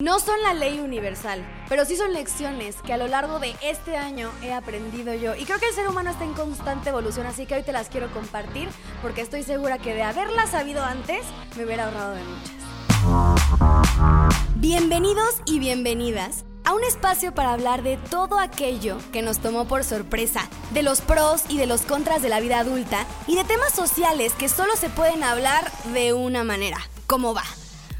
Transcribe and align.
No 0.00 0.20
son 0.20 0.40
la 0.44 0.54
ley 0.54 0.78
universal, 0.78 1.44
pero 1.68 1.84
sí 1.84 1.96
son 1.96 2.12
lecciones 2.12 2.76
que 2.82 2.92
a 2.92 2.96
lo 2.96 3.08
largo 3.08 3.40
de 3.40 3.56
este 3.62 3.96
año 3.96 4.30
he 4.42 4.52
aprendido 4.52 5.12
yo. 5.12 5.34
Y 5.34 5.44
creo 5.44 5.58
que 5.58 5.66
el 5.66 5.74
ser 5.74 5.88
humano 5.88 6.10
está 6.10 6.22
en 6.22 6.34
constante 6.34 6.90
evolución, 6.90 7.26
así 7.26 7.46
que 7.46 7.56
hoy 7.56 7.64
te 7.64 7.72
las 7.72 7.88
quiero 7.88 8.08
compartir 8.12 8.68
porque 9.02 9.22
estoy 9.22 9.42
segura 9.42 9.78
que 9.78 9.94
de 9.94 10.04
haberlas 10.04 10.50
sabido 10.50 10.84
antes 10.84 11.26
me 11.56 11.64
hubiera 11.64 11.86
ahorrado 11.86 12.14
de 12.14 12.22
muchas. 12.22 12.52
Bienvenidos 14.54 15.42
y 15.46 15.58
bienvenidas 15.58 16.44
a 16.62 16.74
un 16.74 16.84
espacio 16.84 17.34
para 17.34 17.52
hablar 17.52 17.82
de 17.82 17.96
todo 17.96 18.38
aquello 18.38 18.98
que 19.12 19.22
nos 19.22 19.40
tomó 19.40 19.64
por 19.64 19.82
sorpresa, 19.82 20.48
de 20.70 20.84
los 20.84 21.00
pros 21.00 21.42
y 21.48 21.58
de 21.58 21.66
los 21.66 21.80
contras 21.80 22.22
de 22.22 22.28
la 22.28 22.38
vida 22.38 22.60
adulta 22.60 23.04
y 23.26 23.34
de 23.34 23.42
temas 23.42 23.72
sociales 23.72 24.32
que 24.34 24.48
solo 24.48 24.76
se 24.76 24.90
pueden 24.90 25.24
hablar 25.24 25.68
de 25.92 26.12
una 26.12 26.44
manera. 26.44 26.78
¿Cómo 27.08 27.34
va? 27.34 27.42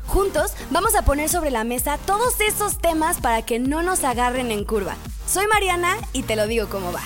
Juntos 0.08 0.54
vamos 0.70 0.94
a 0.94 1.02
poner 1.02 1.28
sobre 1.28 1.50
la 1.50 1.64
mesa 1.64 1.98
todos 1.98 2.40
esos 2.40 2.78
temas 2.78 3.20
para 3.20 3.42
que 3.42 3.58
no 3.58 3.82
nos 3.82 4.04
agarren 4.04 4.50
en 4.50 4.64
curva. 4.64 4.96
Soy 5.26 5.46
Mariana 5.46 5.98
y 6.14 6.22
te 6.22 6.34
lo 6.34 6.46
digo 6.46 6.66
como 6.68 6.92
va. 6.92 7.02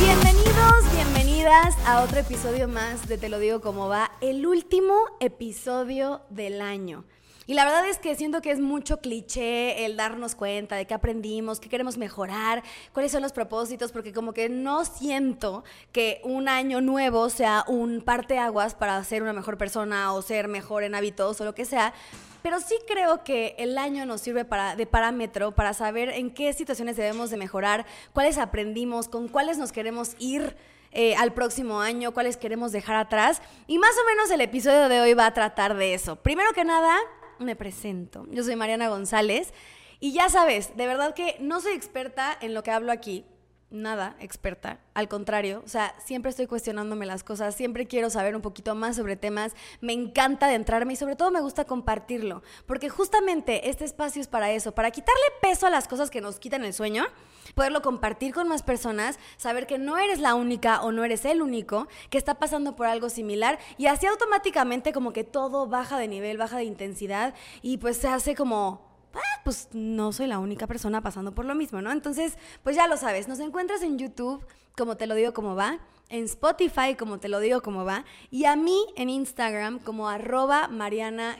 Bienvenidos, 0.00 0.92
bienvenidas 0.94 1.74
a 1.86 2.02
otro 2.02 2.20
episodio 2.20 2.68
más 2.68 3.06
de 3.06 3.18
Te 3.18 3.28
lo 3.28 3.38
digo 3.38 3.60
como 3.60 3.88
va, 3.88 4.10
el 4.22 4.46
último 4.46 4.94
episodio 5.20 6.22
del 6.30 6.62
año. 6.62 7.04
Y 7.48 7.54
la 7.54 7.64
verdad 7.64 7.88
es 7.88 7.98
que 7.98 8.16
siento 8.16 8.42
que 8.42 8.50
es 8.50 8.58
mucho 8.58 8.98
cliché 8.98 9.84
el 9.84 9.96
darnos 9.96 10.34
cuenta 10.34 10.74
de 10.74 10.84
qué 10.84 10.94
aprendimos, 10.94 11.60
qué 11.60 11.68
queremos 11.68 11.96
mejorar, 11.96 12.64
cuáles 12.92 13.12
son 13.12 13.22
los 13.22 13.32
propósitos, 13.32 13.92
porque 13.92 14.12
como 14.12 14.32
que 14.32 14.48
no 14.48 14.84
siento 14.84 15.62
que 15.92 16.20
un 16.24 16.48
año 16.48 16.80
nuevo 16.80 17.30
sea 17.30 17.64
un 17.68 18.00
parteaguas 18.00 18.74
para 18.74 19.02
ser 19.04 19.22
una 19.22 19.32
mejor 19.32 19.58
persona 19.58 20.12
o 20.12 20.22
ser 20.22 20.48
mejor 20.48 20.82
en 20.82 20.96
hábitos 20.96 21.40
o 21.40 21.44
lo 21.44 21.54
que 21.54 21.64
sea. 21.64 21.94
Pero 22.42 22.58
sí 22.58 22.74
creo 22.86 23.22
que 23.22 23.54
el 23.58 23.78
año 23.78 24.06
nos 24.06 24.22
sirve 24.22 24.44
para, 24.44 24.74
de 24.74 24.86
parámetro 24.86 25.52
para 25.52 25.72
saber 25.72 26.08
en 26.08 26.32
qué 26.32 26.52
situaciones 26.52 26.96
debemos 26.96 27.30
de 27.30 27.36
mejorar, 27.36 27.86
cuáles 28.12 28.38
aprendimos, 28.38 29.06
con 29.06 29.28
cuáles 29.28 29.56
nos 29.56 29.70
queremos 29.70 30.16
ir. 30.18 30.56
Eh, 30.92 31.14
al 31.16 31.34
próximo 31.34 31.82
año, 31.82 32.14
cuáles 32.14 32.38
queremos 32.38 32.72
dejar 32.72 32.96
atrás. 32.96 33.42
Y 33.66 33.76
más 33.76 33.90
o 34.02 34.06
menos 34.06 34.30
el 34.30 34.40
episodio 34.40 34.88
de 34.88 35.02
hoy 35.02 35.12
va 35.12 35.26
a 35.26 35.34
tratar 35.34 35.76
de 35.76 35.92
eso. 35.92 36.16
Primero 36.16 36.54
que 36.54 36.64
nada, 36.64 36.96
me 37.38 37.56
presento. 37.56 38.26
Yo 38.30 38.42
soy 38.42 38.56
Mariana 38.56 38.88
González 38.88 39.52
y 40.00 40.12
ya 40.12 40.28
sabes, 40.28 40.76
de 40.76 40.86
verdad 40.86 41.14
que 41.14 41.36
no 41.40 41.60
soy 41.60 41.72
experta 41.72 42.36
en 42.40 42.54
lo 42.54 42.62
que 42.62 42.70
hablo 42.70 42.92
aquí, 42.92 43.24
nada 43.70 44.16
experta, 44.20 44.78
al 44.94 45.08
contrario, 45.08 45.62
o 45.64 45.68
sea, 45.68 45.94
siempre 46.04 46.30
estoy 46.30 46.46
cuestionándome 46.46 47.04
las 47.04 47.24
cosas, 47.24 47.54
siempre 47.54 47.86
quiero 47.86 48.10
saber 48.10 48.36
un 48.36 48.42
poquito 48.42 48.74
más 48.76 48.94
sobre 48.94 49.16
temas, 49.16 49.54
me 49.80 49.92
encanta 49.92 50.46
adentrarme 50.46 50.92
y 50.92 50.96
sobre 50.96 51.16
todo 51.16 51.32
me 51.32 51.40
gusta 51.40 51.64
compartirlo, 51.64 52.42
porque 52.66 52.88
justamente 52.88 53.68
este 53.68 53.84
espacio 53.84 54.22
es 54.22 54.28
para 54.28 54.52
eso, 54.52 54.72
para 54.72 54.92
quitarle 54.92 55.22
peso 55.42 55.66
a 55.66 55.70
las 55.70 55.88
cosas 55.88 56.10
que 56.10 56.20
nos 56.20 56.38
quitan 56.38 56.64
el 56.64 56.74
sueño, 56.74 57.06
poderlo 57.54 57.82
compartir 57.82 58.32
con 58.32 58.48
más 58.48 58.62
personas, 58.62 59.18
saber 59.36 59.66
que 59.66 59.78
no 59.78 59.98
eres 59.98 60.20
la 60.20 60.34
única 60.36 60.82
o 60.82 60.92
no 60.92 61.04
eres 61.04 61.24
el 61.24 61.42
único 61.42 61.88
que 62.08 62.18
está 62.18 62.38
pasando 62.38 62.76
por 62.76 62.86
algo 62.86 63.10
similar 63.10 63.58
y 63.78 63.86
así 63.86 64.06
automáticamente 64.06 64.92
como 64.92 65.12
que 65.12 65.24
todo 65.24 65.66
baja 65.66 65.98
de 65.98 66.06
nivel, 66.06 66.38
baja 66.38 66.58
de 66.58 66.64
intensidad 66.64 67.34
y 67.62 67.78
pues 67.78 67.96
se 67.96 68.08
hace 68.08 68.36
como 68.36 68.95
Ah, 69.16 69.40
pues 69.44 69.68
no 69.72 70.12
soy 70.12 70.26
la 70.26 70.38
única 70.38 70.66
persona 70.66 71.02
pasando 71.02 71.34
por 71.34 71.44
lo 71.44 71.54
mismo, 71.54 71.80
¿no? 71.80 71.90
Entonces, 71.90 72.36
pues 72.62 72.76
ya 72.76 72.86
lo 72.86 72.96
sabes, 72.96 73.28
nos 73.28 73.40
encuentras 73.40 73.82
en 73.82 73.98
YouTube, 73.98 74.44
como 74.76 74.96
te 74.96 75.06
lo 75.06 75.14
digo 75.14 75.32
como 75.32 75.54
va, 75.54 75.80
en 76.08 76.24
Spotify, 76.24 76.94
como 76.96 77.18
te 77.18 77.28
lo 77.28 77.40
digo 77.40 77.62
como 77.62 77.84
va, 77.84 78.04
y 78.30 78.44
a 78.44 78.54
mí 78.54 78.78
en 78.96 79.08
Instagram 79.08 79.80
como 79.80 80.08
arroba 80.08 80.68
Mariana 80.68 81.36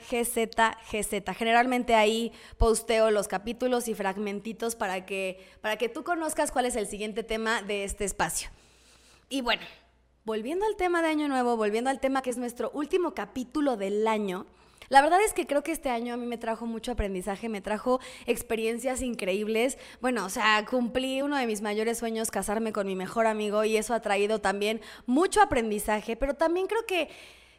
Generalmente 1.37 1.95
ahí 1.95 2.33
posteo 2.59 3.11
los 3.11 3.29
capítulos 3.29 3.89
y 3.89 3.95
fragmentitos 3.95 4.75
para 4.75 5.07
que, 5.07 5.47
para 5.61 5.77
que 5.77 5.89
tú 5.89 6.03
conozcas 6.03 6.51
cuál 6.51 6.67
es 6.67 6.77
el 6.77 6.87
siguiente 6.87 7.23
tema 7.23 7.63
de 7.63 7.85
este 7.85 8.05
espacio. 8.05 8.51
Y 9.29 9.41
bueno, 9.41 9.62
volviendo 10.25 10.67
al 10.67 10.77
tema 10.77 11.03
de 11.03 11.09
Año 11.09 11.29
Nuevo, 11.29 11.56
volviendo 11.56 11.91
al 11.91 12.00
tema 12.00 12.23
que 12.23 12.31
es 12.31 12.39
nuestro 12.39 12.71
último 12.71 13.15
capítulo 13.15 13.77
del 13.77 14.06
año, 14.09 14.47
la 14.88 15.03
verdad 15.03 15.20
es 15.25 15.32
que 15.32 15.47
creo 15.47 15.62
que 15.62 15.72
este 15.72 15.88
año 15.88 16.14
a 16.14 16.16
mí 16.16 16.26
me 16.26 16.38
trajo 16.38 16.66
mucho 16.66 16.92
aprendizaje, 16.92 17.48
me 17.48 17.60
trajo 17.60 18.00
experiencias 18.26 19.03
increíbles. 19.03 19.78
Bueno, 20.00 20.25
o 20.25 20.31
sea, 20.31 20.64
cumplí 20.69 21.22
uno 21.22 21.37
de 21.37 21.47
mis 21.47 21.60
mayores 21.60 21.98
sueños, 21.98 22.31
casarme 22.31 22.72
con 22.72 22.87
mi 22.87 22.94
mejor 22.94 23.26
amigo, 23.26 23.64
y 23.64 23.76
eso 23.76 23.94
ha 23.94 24.00
traído 24.00 24.41
también 24.41 24.81
mucho 25.06 25.42
aprendizaje, 25.42 26.16
pero 26.16 26.34
también 26.34 26.66
creo 26.66 26.87
que 26.87 27.09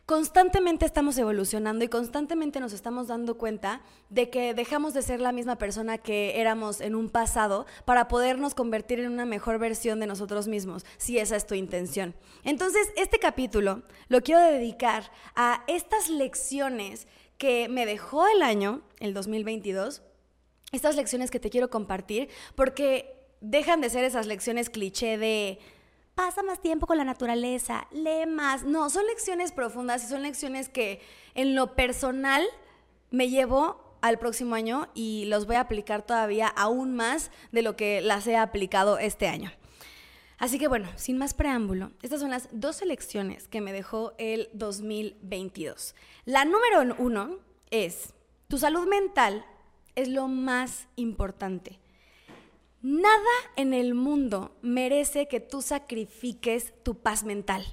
constantemente 0.08 0.86
estamos 0.86 1.18
evolucionando 1.18 1.84
y 1.84 1.90
constantemente 1.90 2.62
nos 2.62 2.72
estamos 2.72 3.08
dando 3.08 3.38
cuenta 3.38 3.82
de 4.10 4.30
que 4.30 4.54
dejamos 4.54 4.94
de 4.94 5.02
ser 5.02 5.20
la 5.20 5.34
misma 5.34 5.58
persona 5.58 5.98
que 5.98 6.40
éramos 6.40 6.80
en 6.80 6.96
un 6.96 7.10
pasado 7.10 7.66
para 7.84 8.08
podernos 8.08 8.56
convertir 8.56 9.02
en 9.02 9.12
una 9.12 9.26
mejor 9.26 9.60
versión 9.60 10.00
de 10.00 10.08
nosotros 10.08 10.48
mismos, 10.48 10.86
si 10.96 11.20
esa 11.20 11.36
es 11.36 11.46
tu 11.46 11.56
intención. 11.56 12.16
Entonces, 12.46 12.88
este 12.96 13.20
capítulo 13.20 13.84
lo 14.08 14.22
quiero 14.22 14.40
dedicar 14.40 15.12
a 15.36 15.66
estas 15.68 16.08
lecciones 16.08 17.06
que 17.38 17.68
me 17.68 17.86
dejó 17.86 18.30
el 18.30 18.44
año, 18.44 18.84
el 19.02 19.14
2022, 19.14 20.04
estas 20.72 20.96
lecciones 20.96 21.32
que 21.32 21.42
te 21.42 21.50
quiero 21.50 21.70
compartir, 21.70 22.30
porque 22.56 23.14
dejan 23.42 23.82
de 23.82 23.90
ser 23.90 24.06
esas 24.06 24.26
lecciones 24.26 24.70
cliché 24.70 25.18
de 25.18 25.60
pasa 26.18 26.42
más 26.42 26.60
tiempo 26.60 26.88
con 26.88 26.98
la 26.98 27.04
naturaleza, 27.04 27.88
lee 27.92 28.26
más. 28.28 28.64
No, 28.64 28.90
son 28.90 29.06
lecciones 29.06 29.52
profundas 29.52 30.04
y 30.04 30.08
son 30.08 30.24
lecciones 30.24 30.68
que 30.68 31.00
en 31.36 31.54
lo 31.54 31.76
personal 31.76 32.44
me 33.12 33.30
llevo 33.30 34.00
al 34.02 34.18
próximo 34.18 34.56
año 34.56 34.90
y 34.96 35.26
los 35.26 35.46
voy 35.46 35.58
a 35.58 35.60
aplicar 35.60 36.02
todavía 36.02 36.48
aún 36.48 36.96
más 36.96 37.30
de 37.52 37.62
lo 37.62 37.76
que 37.76 38.02
las 38.02 38.26
he 38.26 38.36
aplicado 38.36 38.98
este 38.98 39.28
año. 39.28 39.52
Así 40.40 40.58
que 40.58 40.68
bueno, 40.68 40.90
sin 40.96 41.20
más 41.20 41.36
preámbulo, 41.36 41.92
estas 42.02 42.20
son 42.20 42.32
las 42.32 42.50
dos 42.52 42.84
lecciones 42.84 43.48
que 43.48 43.62
me 43.62 43.72
dejó 43.72 44.14
el 44.18 44.50
2022. 44.54 45.94
La 46.26 46.46
número 46.46 46.96
uno 46.98 47.38
es, 47.70 48.16
tu 48.48 48.58
salud 48.58 48.88
mental 48.88 49.46
es 49.94 50.08
lo 50.08 50.28
más 50.28 50.88
importante. 50.96 51.80
Nada 52.88 53.20
en 53.58 53.74
el 53.74 53.96
mundo 53.96 54.56
merece 54.62 55.28
que 55.28 55.42
tú 55.42 55.62
sacrifiques 55.62 56.74
tu 56.84 56.96
paz 56.96 57.26
mental. 57.26 57.66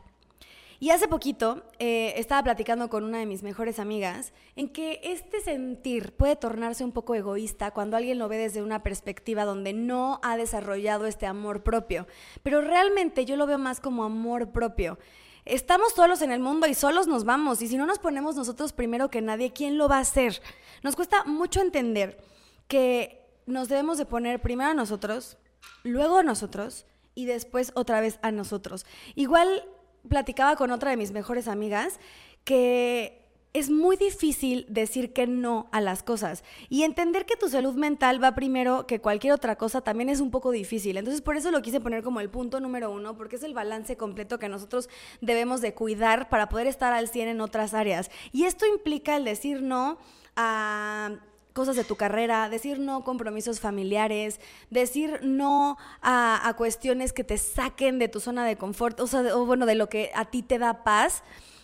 Y 0.81 0.91
hace 0.91 1.07
poquito 1.07 1.63
eh, 1.79 2.15
estaba 2.17 2.43
platicando 2.43 2.89
con 2.89 3.05
una 3.05 3.19
de 3.19 3.27
mis 3.27 3.45
mejores 3.45 3.79
amigas 3.79 4.33
en 4.57 4.69
que 4.69 4.99
este 5.05 5.41
sentir 5.41 6.17
puede 6.17 6.35
tornarse 6.35 6.83
un 6.83 6.91
poco 6.91 7.15
egoísta 7.15 7.71
cuando 7.71 7.97
alguien 7.97 8.19
lo 8.19 8.27
ve 8.27 8.39
desde 8.39 8.61
una 8.61 8.83
perspectiva 8.83 9.45
donde 9.45 9.73
no 9.73 10.19
ha 10.25 10.37
desarrollado 10.37 11.07
este 11.07 11.27
amor 11.27 11.63
propio. 11.63 12.09
Pero 12.43 12.61
realmente 12.61 13.25
yo 13.25 13.37
lo 13.37 13.47
veo 13.47 13.59
más 13.59 13.79
como 13.79 14.03
amor 14.03 14.51
propio. 14.51 14.99
Estamos 15.45 15.93
solos 15.93 16.23
en 16.23 16.33
el 16.33 16.41
mundo 16.41 16.67
y 16.67 16.75
solos 16.75 17.07
nos 17.07 17.25
vamos. 17.25 17.63
Y 17.63 17.69
si 17.69 17.77
no 17.77 17.87
nos 17.87 18.01
ponemos 18.01 18.35
nosotros 18.35 18.73
primero 18.73 19.11
que 19.11 19.23
nadie, 19.23 19.53
¿quién 19.53 19.79
lo 19.79 19.89
va 19.89 19.99
a 19.99 20.01
hacer? 20.01 20.43
Nos 20.83 20.97
cuesta 20.97 21.23
mucho 21.23 21.61
entender 21.61 22.19
que 22.67 23.24
nos 23.47 23.69
debemos 23.69 23.99
de 23.99 24.07
poner 24.07 24.41
primero 24.41 24.71
a 24.71 24.75
nosotros, 24.75 25.37
luego 25.83 26.19
a 26.19 26.23
nosotros 26.23 26.87
y 27.15 27.27
después 27.27 27.73
otra 27.75 28.01
vez 28.01 28.19
a 28.23 28.31
nosotros. 28.31 28.87
Igual 29.15 29.65
platicaba 30.09 30.57
con 30.57 30.71
otra 30.71 30.91
de 30.91 30.97
mis 30.97 31.13
mejores 31.13 31.49
amigas 31.49 31.99
que 32.45 33.25
es 33.55 33.71
muy 33.71 33.97
difícil 33.97 34.67
decir 34.69 35.13
que 35.13 35.29
no 35.29 35.69
a 35.71 35.81
las 35.81 36.03
cosas 36.03 36.43
y 36.69 36.83
entender 36.83 37.25
que 37.25 37.37
tu 37.37 37.49
salud 37.49 37.75
mental 37.75 38.23
va 38.23 38.35
primero 38.35 38.87
que 38.89 39.01
cualquier 39.01 39.33
otra 39.33 39.57
cosa 39.57 39.81
también 39.81 40.09
es 40.09 40.21
un 40.21 40.33
poco 40.33 40.51
difícil. 40.51 40.97
Entonces 40.97 41.23
por 41.23 41.37
eso 41.37 41.53
lo 41.53 41.63
quise 41.63 41.81
poner 41.81 42.03
como 42.03 42.21
el 42.21 42.31
punto 42.31 42.59
número 42.59 42.91
uno, 42.91 43.17
porque 43.17 43.37
es 43.37 43.45
el 43.45 43.55
balance 43.55 43.97
completo 43.97 44.41
que 44.41 44.49
nosotros 44.49 44.89
debemos 45.21 45.61
de 45.61 45.73
cuidar 45.73 46.29
para 46.29 46.49
poder 46.49 46.67
estar 46.67 46.93
al 46.93 47.09
100 47.09 47.29
en 47.29 47.41
otras 47.41 47.75
áreas. 47.75 48.11
Y 48.33 48.45
esto 48.45 48.67
implica 48.67 49.17
el 49.17 49.25
decir 49.25 49.63
no 49.63 49.99
a 50.35 51.13
cosas 51.55 51.77
de 51.77 51.85
tu 51.85 51.97
carrera, 51.97 52.49
decir 52.51 52.81
no 52.81 52.97
a 52.97 53.05
compromisos 53.05 53.61
familiares, 53.61 54.41
decir 54.71 55.21
no 55.23 55.79
a, 56.03 56.53
cuestiones 56.59 57.13
que 57.13 57.25
te 57.25 57.39
saquen 57.39 57.99
de 57.99 58.09
tu 58.09 58.21
zona 58.21 58.45
de 58.45 58.57
confort, 58.57 59.01
o, 59.01 59.07
sea, 59.07 59.21
o 59.35 59.47
bueno, 59.47 59.65
de 59.65 59.77
lo 59.77 59.89
que 59.89 60.11
a 60.15 60.27
ti 60.27 60.43
te 60.43 60.59
da 60.59 60.83
paz. 60.83 61.23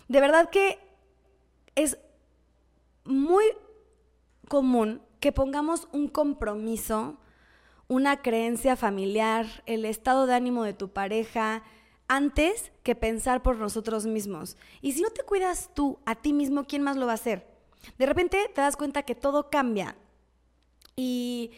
De 0.08 0.20
verdad 0.20 0.48
que 0.48 0.78
es 1.74 1.98
muy 3.04 3.44
común 4.48 5.02
que 5.18 5.32
pongamos 5.32 5.88
un 5.92 6.08
compromiso, 6.08 7.18
una 7.88 8.22
creencia 8.22 8.76
familiar, 8.76 9.46
el 9.66 9.84
estado 9.84 10.26
de 10.26 10.34
ánimo 10.34 10.62
de 10.62 10.72
tu 10.72 10.92
pareja, 10.92 11.64
antes 12.06 12.70
que 12.84 12.94
pensar 12.94 13.42
por 13.42 13.56
nosotros 13.56 14.06
mismos. 14.06 14.56
Y 14.80 14.92
si 14.92 15.02
no 15.02 15.10
te 15.10 15.24
cuidas 15.24 15.70
tú 15.74 15.98
a 16.06 16.14
ti 16.14 16.32
mismo, 16.32 16.64
¿quién 16.64 16.82
más 16.82 16.96
lo 16.96 17.06
va 17.06 17.12
a 17.12 17.16
hacer? 17.16 17.49
De 17.98 18.06
repente 18.06 18.50
te 18.54 18.60
das 18.60 18.76
cuenta 18.76 19.02
que 19.02 19.14
todo 19.14 19.50
cambia 19.50 19.96
y, 20.96 21.50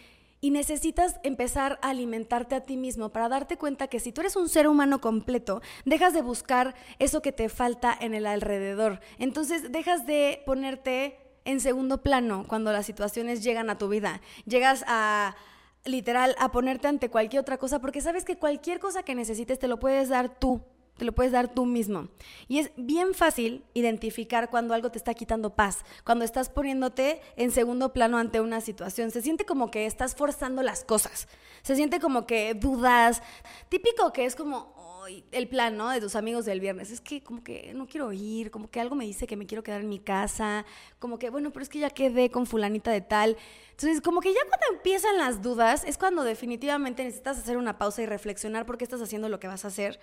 necesitas 0.42 1.20
empezar 1.22 1.78
a 1.82 1.90
alimentarte 1.90 2.56
a 2.56 2.62
ti 2.62 2.76
mismo 2.76 3.10
para 3.10 3.28
darte 3.28 3.56
cuenta 3.56 3.86
que 3.86 4.00
si 4.00 4.10
tú 4.12 4.22
eres 4.22 4.34
un 4.34 4.48
ser 4.48 4.66
humano 4.66 5.00
completo, 5.00 5.62
dejas 5.84 6.14
de 6.14 6.22
buscar 6.22 6.74
eso 6.98 7.22
que 7.22 7.30
te 7.30 7.48
falta 7.48 7.96
en 7.98 8.12
el 8.12 8.26
alrededor. 8.26 9.00
Entonces 9.18 9.70
dejas 9.70 10.04
de 10.04 10.42
ponerte 10.44 11.16
en 11.44 11.60
segundo 11.60 12.02
plano 12.02 12.44
cuando 12.48 12.72
las 12.72 12.86
situaciones 12.86 13.42
llegan 13.44 13.70
a 13.70 13.78
tu 13.78 13.88
vida. 13.88 14.20
Llegas 14.44 14.84
a 14.88 15.36
literal 15.84 16.34
a 16.38 16.50
ponerte 16.50 16.88
ante 16.88 17.08
cualquier 17.08 17.40
otra 17.40 17.58
cosa 17.58 17.80
porque 17.80 18.00
sabes 18.00 18.24
que 18.24 18.36
cualquier 18.36 18.78
cosa 18.80 19.02
que 19.02 19.14
necesites 19.14 19.58
te 19.58 19.68
lo 19.68 19.78
puedes 19.78 20.08
dar 20.08 20.38
tú, 20.38 20.62
te 20.96 21.04
lo 21.04 21.12
puedes 21.12 21.32
dar 21.32 21.54
tú 21.54 21.66
mismo. 21.66 22.08
Y 22.48 22.58
es 22.58 22.70
bien 22.76 23.14
fácil 23.14 23.64
identificar 23.74 24.50
cuando 24.50 24.74
algo 24.74 24.90
te 24.90 24.98
está 24.98 25.14
quitando 25.14 25.54
paz, 25.54 25.84
cuando 26.04 26.24
estás 26.24 26.48
poniéndote 26.48 27.20
en 27.36 27.50
segundo 27.50 27.92
plano 27.92 28.18
ante 28.18 28.40
una 28.40 28.60
situación. 28.60 29.10
Se 29.10 29.22
siente 29.22 29.44
como 29.44 29.70
que 29.70 29.86
estás 29.86 30.14
forzando 30.14 30.62
las 30.62 30.84
cosas, 30.84 31.28
se 31.62 31.76
siente 31.76 32.00
como 32.00 32.26
que 32.26 32.54
dudas, 32.54 33.22
típico 33.68 34.12
que 34.12 34.24
es 34.24 34.36
como, 34.36 34.82
el 35.30 35.48
plan, 35.48 35.76
¿no? 35.76 35.90
De 35.90 36.00
tus 36.00 36.16
amigos 36.16 36.44
del 36.44 36.60
viernes. 36.60 36.90
Es 36.90 37.00
que 37.00 37.22
como 37.22 37.42
que 37.42 37.72
no 37.74 37.86
quiero 37.86 38.12
ir, 38.12 38.50
como 38.50 38.70
que 38.70 38.80
algo 38.80 38.94
me 38.94 39.04
dice 39.04 39.26
que 39.26 39.36
me 39.36 39.46
quiero 39.46 39.62
quedar 39.62 39.80
en 39.80 39.88
mi 39.88 39.98
casa, 39.98 40.64
como 40.98 41.18
que, 41.18 41.30
bueno, 41.30 41.52
pero 41.52 41.62
es 41.62 41.68
que 41.68 41.78
ya 41.78 41.90
quedé 41.90 42.30
con 42.30 42.46
fulanita 42.46 42.90
de 42.90 43.00
tal. 43.00 43.36
Entonces, 43.70 44.00
como 44.00 44.20
que 44.20 44.32
ya 44.32 44.40
cuando 44.48 44.66
empiezan 44.76 45.18
las 45.18 45.42
dudas, 45.42 45.84
es 45.84 45.98
cuando 45.98 46.24
definitivamente 46.24 47.04
necesitas 47.04 47.38
hacer 47.38 47.56
una 47.56 47.78
pausa 47.78 48.02
y 48.02 48.06
reflexionar 48.06 48.66
por 48.66 48.78
qué 48.78 48.84
estás 48.84 49.02
haciendo 49.02 49.28
lo 49.28 49.40
que 49.40 49.48
vas 49.48 49.64
a 49.64 49.68
hacer, 49.68 49.98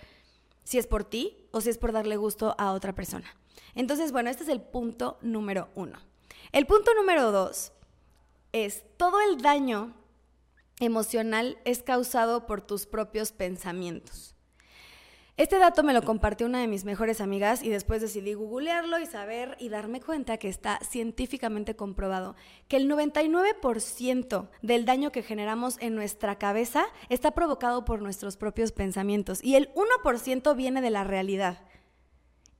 si 0.64 0.78
es 0.78 0.86
por 0.86 1.04
ti 1.04 1.48
o 1.50 1.60
si 1.60 1.70
es 1.70 1.78
por 1.78 1.92
darle 1.92 2.16
gusto 2.16 2.54
a 2.58 2.72
otra 2.72 2.94
persona. 2.94 3.36
Entonces, 3.74 4.12
bueno, 4.12 4.30
este 4.30 4.44
es 4.44 4.48
el 4.48 4.60
punto 4.60 5.18
número 5.22 5.68
uno. 5.74 5.98
El 6.52 6.66
punto 6.66 6.94
número 6.94 7.30
dos 7.32 7.72
es 8.52 8.84
todo 8.96 9.20
el 9.20 9.40
daño 9.40 9.94
emocional 10.80 11.58
es 11.64 11.82
causado 11.82 12.46
por 12.46 12.62
tus 12.62 12.86
propios 12.86 13.32
pensamientos. 13.32 14.34
Este 15.40 15.58
dato 15.58 15.82
me 15.82 15.94
lo 15.94 16.02
compartió 16.02 16.46
una 16.46 16.60
de 16.60 16.66
mis 16.66 16.84
mejores 16.84 17.22
amigas 17.22 17.62
y 17.62 17.70
después 17.70 18.02
decidí 18.02 18.34
googlearlo 18.34 18.98
y 18.98 19.06
saber 19.06 19.56
y 19.58 19.70
darme 19.70 20.02
cuenta 20.02 20.36
que 20.36 20.50
está 20.50 20.78
científicamente 20.86 21.74
comprobado 21.74 22.36
que 22.68 22.76
el 22.76 22.90
99% 22.90 24.50
del 24.60 24.84
daño 24.84 25.12
que 25.12 25.22
generamos 25.22 25.78
en 25.80 25.94
nuestra 25.94 26.36
cabeza 26.36 26.84
está 27.08 27.30
provocado 27.30 27.86
por 27.86 28.02
nuestros 28.02 28.36
propios 28.36 28.72
pensamientos 28.72 29.42
y 29.42 29.54
el 29.54 29.72
1% 29.72 30.54
viene 30.56 30.82
de 30.82 30.90
la 30.90 31.04
realidad. 31.04 31.64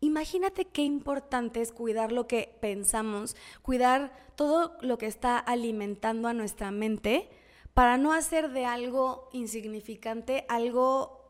Imagínate 0.01 0.65
qué 0.65 0.81
importante 0.81 1.61
es 1.61 1.73
cuidar 1.73 2.13
lo 2.13 2.27
que 2.27 2.57
pensamos, 2.63 3.37
cuidar 3.61 4.11
todo 4.37 4.79
lo 4.81 4.97
que 4.97 5.05
está 5.05 5.37
alimentando 5.37 6.29
a 6.29 6.33
nuestra 6.33 6.71
mente 6.71 7.29
para 7.75 7.99
no 7.99 8.15
hacer 8.15 8.53
de 8.53 8.65
algo 8.65 9.29
insignificante 9.35 10.47
algo 10.49 11.21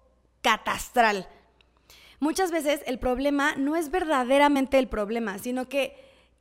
catastral 0.43 1.29
muchas 2.21 2.53
veces 2.53 2.81
el 2.87 2.99
problema 2.99 3.57
no 3.57 3.75
es 3.75 3.91
verdaderamente 3.91 4.79
el 4.79 4.89
problema, 4.89 5.39
sino 5.39 5.69
que 5.69 5.97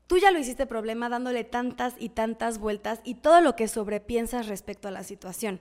tú 0.08 0.18
ya 0.18 0.32
lo 0.32 0.40
hiciste 0.40 0.66
problema 0.66 1.10
dándole 1.10 1.44
tantas 1.44 1.96
y 1.98 2.10
tantas 2.10 2.60
vueltas 2.60 3.00
y 3.04 3.16
todo 3.16 3.42
lo 3.42 3.56
que 3.56 3.68
sobrepiensas 3.68 4.48
respecto 4.48 4.88
a 4.88 4.92
la 4.92 5.04
situación. 5.04 5.60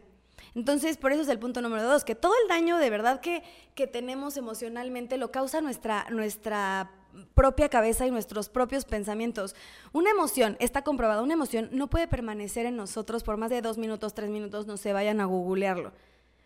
Entonces, 0.55 0.97
por 0.97 1.12
eso 1.12 1.23
es 1.23 1.29
el 1.29 1.38
punto 1.38 1.61
número 1.61 1.82
dos, 1.82 2.05
que 2.05 2.15
todo 2.15 2.32
el 2.43 2.49
daño 2.49 2.79
de 2.79 2.91
verdad 2.91 3.20
que, 3.20 3.43
que 3.75 3.87
tenemos 3.87 4.37
emocionalmente 4.37 5.17
lo 5.17 5.31
causa 5.31 5.61
nuestra, 5.61 6.06
nuestra 6.11 6.91
propia 7.35 7.69
cabeza 7.69 8.06
y 8.06 8.11
nuestros 8.11 8.49
propios 8.49 8.85
pensamientos. 8.85 9.55
Una 9.93 10.11
emoción, 10.11 10.56
está 10.61 10.82
comprobada, 10.82 11.23
una 11.23 11.35
emoción 11.35 11.69
no 11.73 11.88
puede 11.88 12.09
permanecer 12.09 12.67
en 12.67 12.76
nosotros 12.76 13.23
por 13.23 13.37
más 13.37 13.50
de 13.50 13.62
dos 13.62 13.79
minutos, 13.79 14.15
tres 14.15 14.31
minutos, 14.31 14.67
no 14.67 14.76
se 14.76 14.93
vayan 14.93 15.20
a 15.20 15.26
googlearlo. 15.26 15.93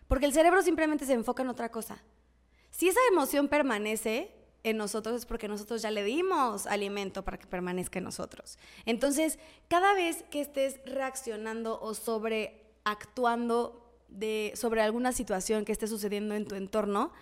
Porque 0.09 0.27
el 0.27 0.33
cerebro 0.33 0.63
simplemente 0.63 1.07
se 1.07 1.13
enfoca 1.13 1.43
en 1.43 1.49
otra 1.49 1.71
cosa. 1.71 2.03
Si 2.73 2.89
esa 2.89 2.99
emoción 3.11 3.47
permanece 3.47 4.33
en 4.65 4.77
nosotros 4.77 5.15
es 5.17 5.27
porque 5.27 5.47
nosotros 5.47 5.83
ya 5.83 5.91
le 5.91 6.03
dimos 6.03 6.67
alimento 6.67 7.23
para 7.23 7.39
que 7.39 7.47
permanezca 7.47 7.99
en 7.99 8.05
nosotros. 8.05 8.59
Entonces, 8.87 9.39
cada 9.69 9.95
vez 9.95 10.25
que 10.31 10.41
estés 10.41 10.81
reaccionando 10.87 11.81
o 11.81 11.95
sobreactuando 11.95 13.79
de, 14.09 14.53
sobre 14.57 14.83
alguna 14.83 15.13
situación 15.13 15.65
que 15.65 15.73
esté 15.73 15.87
sucediendo 15.87 16.35
en 16.35 16.47
tu 16.47 16.55
entorno, 16.55 17.13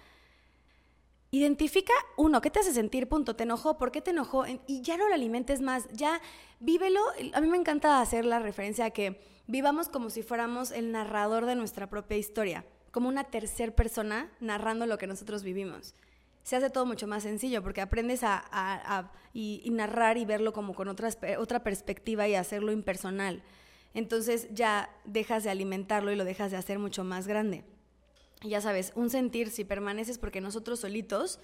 Identifica, 1.32 1.93
uno, 2.17 2.41
¿qué 2.41 2.50
te 2.50 2.58
hace 2.58 2.73
sentir? 2.73 3.08
Punto, 3.08 3.37
¿te 3.37 3.44
enojó? 3.44 3.79
¿Por 3.79 3.93
qué 3.93 4.00
te 4.00 4.11
enojó? 4.11 4.47
Y 4.67 4.82
ya 4.82 4.97
no 4.97 5.08
lo 5.08 5.14
alimentes 5.14 5.61
más, 5.61 5.87
ya 5.93 6.20
vívelo. 6.58 7.00
A 7.35 7.41
mí 7.41 7.47
me 7.47 7.56
encanta 7.56 8.00
hacer 8.00 8.25
la 8.25 8.41
referencia 8.41 8.87
a 8.87 8.91
que 8.91 9.20
vivamos 9.47 9.88
como 9.88 10.11
si 10.11 10.25
fuéramos 10.25 10.73
el 10.73 10.91
narrador 10.91 11.47
de 11.47 11.55
nuestra 11.55 11.88
propia 11.88 12.17
historia 12.17 12.64
como 12.90 13.08
una 13.08 13.25
tercera 13.25 13.72
persona 13.72 14.31
narrando 14.40 14.87
lo 14.87 14.98
que 14.98 15.06
nosotros 15.06 15.42
vivimos. 15.42 15.94
Se 16.42 16.56
hace 16.56 16.70
todo 16.70 16.87
mucho 16.87 17.06
más 17.06 17.22
sencillo 17.22 17.62
porque 17.62 17.81
aprendes 17.81 18.22
a, 18.22 19.10
narrar 19.34 20.16
y 20.16 20.25
verlo 20.25 20.52
como 20.52 20.75
con 20.75 20.88
otra 20.88 21.62
perspectiva 21.62 22.26
y 22.28 22.34
hacerlo 22.34 22.72
impersonal. 22.72 23.42
Entonces 23.94 24.48
ya 24.52 24.90
dejas 25.04 25.44
de 25.44 25.50
alimentarlo 25.50 26.12
y 26.12 26.16
lo 26.16 26.25
dejas 26.25 26.50
de 26.50 26.56
hacer 26.56 26.78
mucho 26.78 27.04
más 27.04 27.26
grande. 27.26 27.64
ya 28.42 28.60
sabes, 28.60 28.92
un 28.94 29.10
sentir 29.10 29.50
si 29.50 29.64
permaneces 29.64 30.19
porque 30.19 30.40
nosotros 30.40 30.81
solitos 30.81 31.40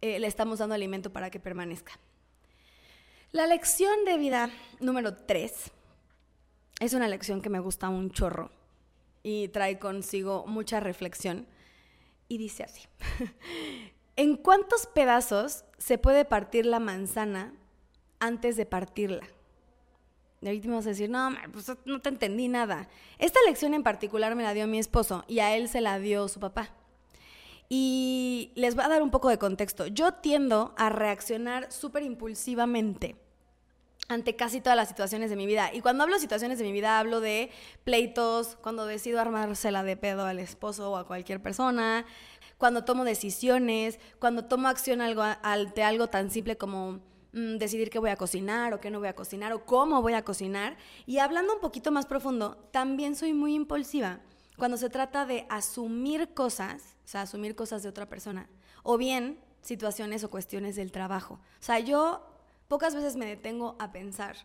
eh, 0.00 0.18
le 0.18 0.26
estamos 0.26 0.58
dando 0.58 0.74
alimento 0.74 1.12
para 1.12 1.30
que 1.30 1.38
permanezca. 1.38 1.92
La 3.30 3.46
lección 3.46 4.04
de 4.04 4.18
vida 4.18 4.50
número 4.80 5.14
tres 5.14 5.70
es 6.80 6.94
una 6.94 7.08
lección 7.08 7.40
que 7.40 7.48
me 7.48 7.60
gusta 7.60 7.88
un 7.88 8.10
chorro 8.10 8.50
y 9.24 9.48
trae 9.48 9.80
consigo 9.80 10.44
mucha 10.46 10.78
reflexión. 10.78 11.48
Y 12.28 12.38
dice 12.38 12.62
así, 12.62 12.82
¿en 14.16 14.36
cuántos 14.36 14.86
pedazos 14.86 15.64
se 15.78 15.98
puede 15.98 16.24
partir 16.24 16.66
la 16.66 16.78
manzana 16.78 17.52
antes 18.20 18.56
de 18.56 18.66
partirla? 18.66 19.26
Y 20.40 20.46
ahorita 20.46 20.68
vamos 20.68 20.86
a 20.86 20.90
decir, 20.90 21.08
no, 21.08 21.30
pues 21.52 21.72
no 21.86 22.00
te 22.00 22.10
entendí 22.10 22.48
nada. 22.48 22.86
Esta 23.18 23.40
lección 23.46 23.72
en 23.72 23.82
particular 23.82 24.36
me 24.36 24.42
la 24.42 24.52
dio 24.52 24.66
mi 24.66 24.78
esposo 24.78 25.24
y 25.26 25.38
a 25.38 25.56
él 25.56 25.68
se 25.68 25.80
la 25.80 25.98
dio 25.98 26.28
su 26.28 26.38
papá. 26.38 26.68
Y 27.70 28.52
les 28.54 28.74
voy 28.74 28.84
a 28.84 28.88
dar 28.88 29.02
un 29.02 29.10
poco 29.10 29.30
de 29.30 29.38
contexto. 29.38 29.86
Yo 29.86 30.12
tiendo 30.12 30.74
a 30.76 30.90
reaccionar 30.90 31.72
súper 31.72 32.02
impulsivamente 32.02 33.16
ante 34.08 34.36
casi 34.36 34.60
todas 34.60 34.76
las 34.76 34.88
situaciones 34.88 35.30
de 35.30 35.36
mi 35.36 35.46
vida. 35.46 35.70
Y 35.72 35.80
cuando 35.80 36.02
hablo 36.02 36.16
de 36.16 36.20
situaciones 36.20 36.58
de 36.58 36.64
mi 36.64 36.72
vida, 36.72 36.98
hablo 36.98 37.20
de 37.20 37.50
pleitos, 37.84 38.56
cuando 38.60 38.86
decido 38.86 39.20
armársela 39.20 39.82
de 39.82 39.96
pedo 39.96 40.26
al 40.26 40.38
esposo 40.38 40.92
o 40.92 40.96
a 40.96 41.06
cualquier 41.06 41.40
persona, 41.40 42.04
cuando 42.58 42.84
tomo 42.84 43.04
decisiones, 43.04 43.98
cuando 44.18 44.44
tomo 44.44 44.68
acción 44.68 45.00
algo, 45.00 45.22
ante 45.22 45.82
algo 45.82 46.08
tan 46.08 46.30
simple 46.30 46.56
como 46.56 47.00
mm, 47.32 47.56
decidir 47.56 47.90
qué 47.90 47.98
voy 47.98 48.10
a 48.10 48.16
cocinar 48.16 48.74
o 48.74 48.80
qué 48.80 48.90
no 48.90 48.98
voy 48.98 49.08
a 49.08 49.14
cocinar 49.14 49.52
o 49.52 49.64
cómo 49.64 50.02
voy 50.02 50.14
a 50.14 50.24
cocinar. 50.24 50.76
Y 51.06 51.18
hablando 51.18 51.54
un 51.54 51.60
poquito 51.60 51.90
más 51.90 52.06
profundo, 52.06 52.68
también 52.72 53.16
soy 53.16 53.32
muy 53.32 53.54
impulsiva 53.54 54.20
cuando 54.56 54.76
se 54.76 54.88
trata 54.90 55.26
de 55.26 55.46
asumir 55.48 56.32
cosas, 56.32 56.96
o 57.04 57.08
sea, 57.08 57.22
asumir 57.22 57.56
cosas 57.56 57.82
de 57.82 57.88
otra 57.88 58.08
persona, 58.08 58.48
o 58.82 58.96
bien 58.96 59.40
situaciones 59.62 60.22
o 60.22 60.30
cuestiones 60.30 60.76
del 60.76 60.92
trabajo. 60.92 61.34
O 61.34 61.62
sea, 61.62 61.80
yo 61.80 62.33
Pocas 62.68 62.94
veces 62.94 63.16
me 63.16 63.26
detengo 63.26 63.76
a 63.78 63.92
pensar 63.92 64.36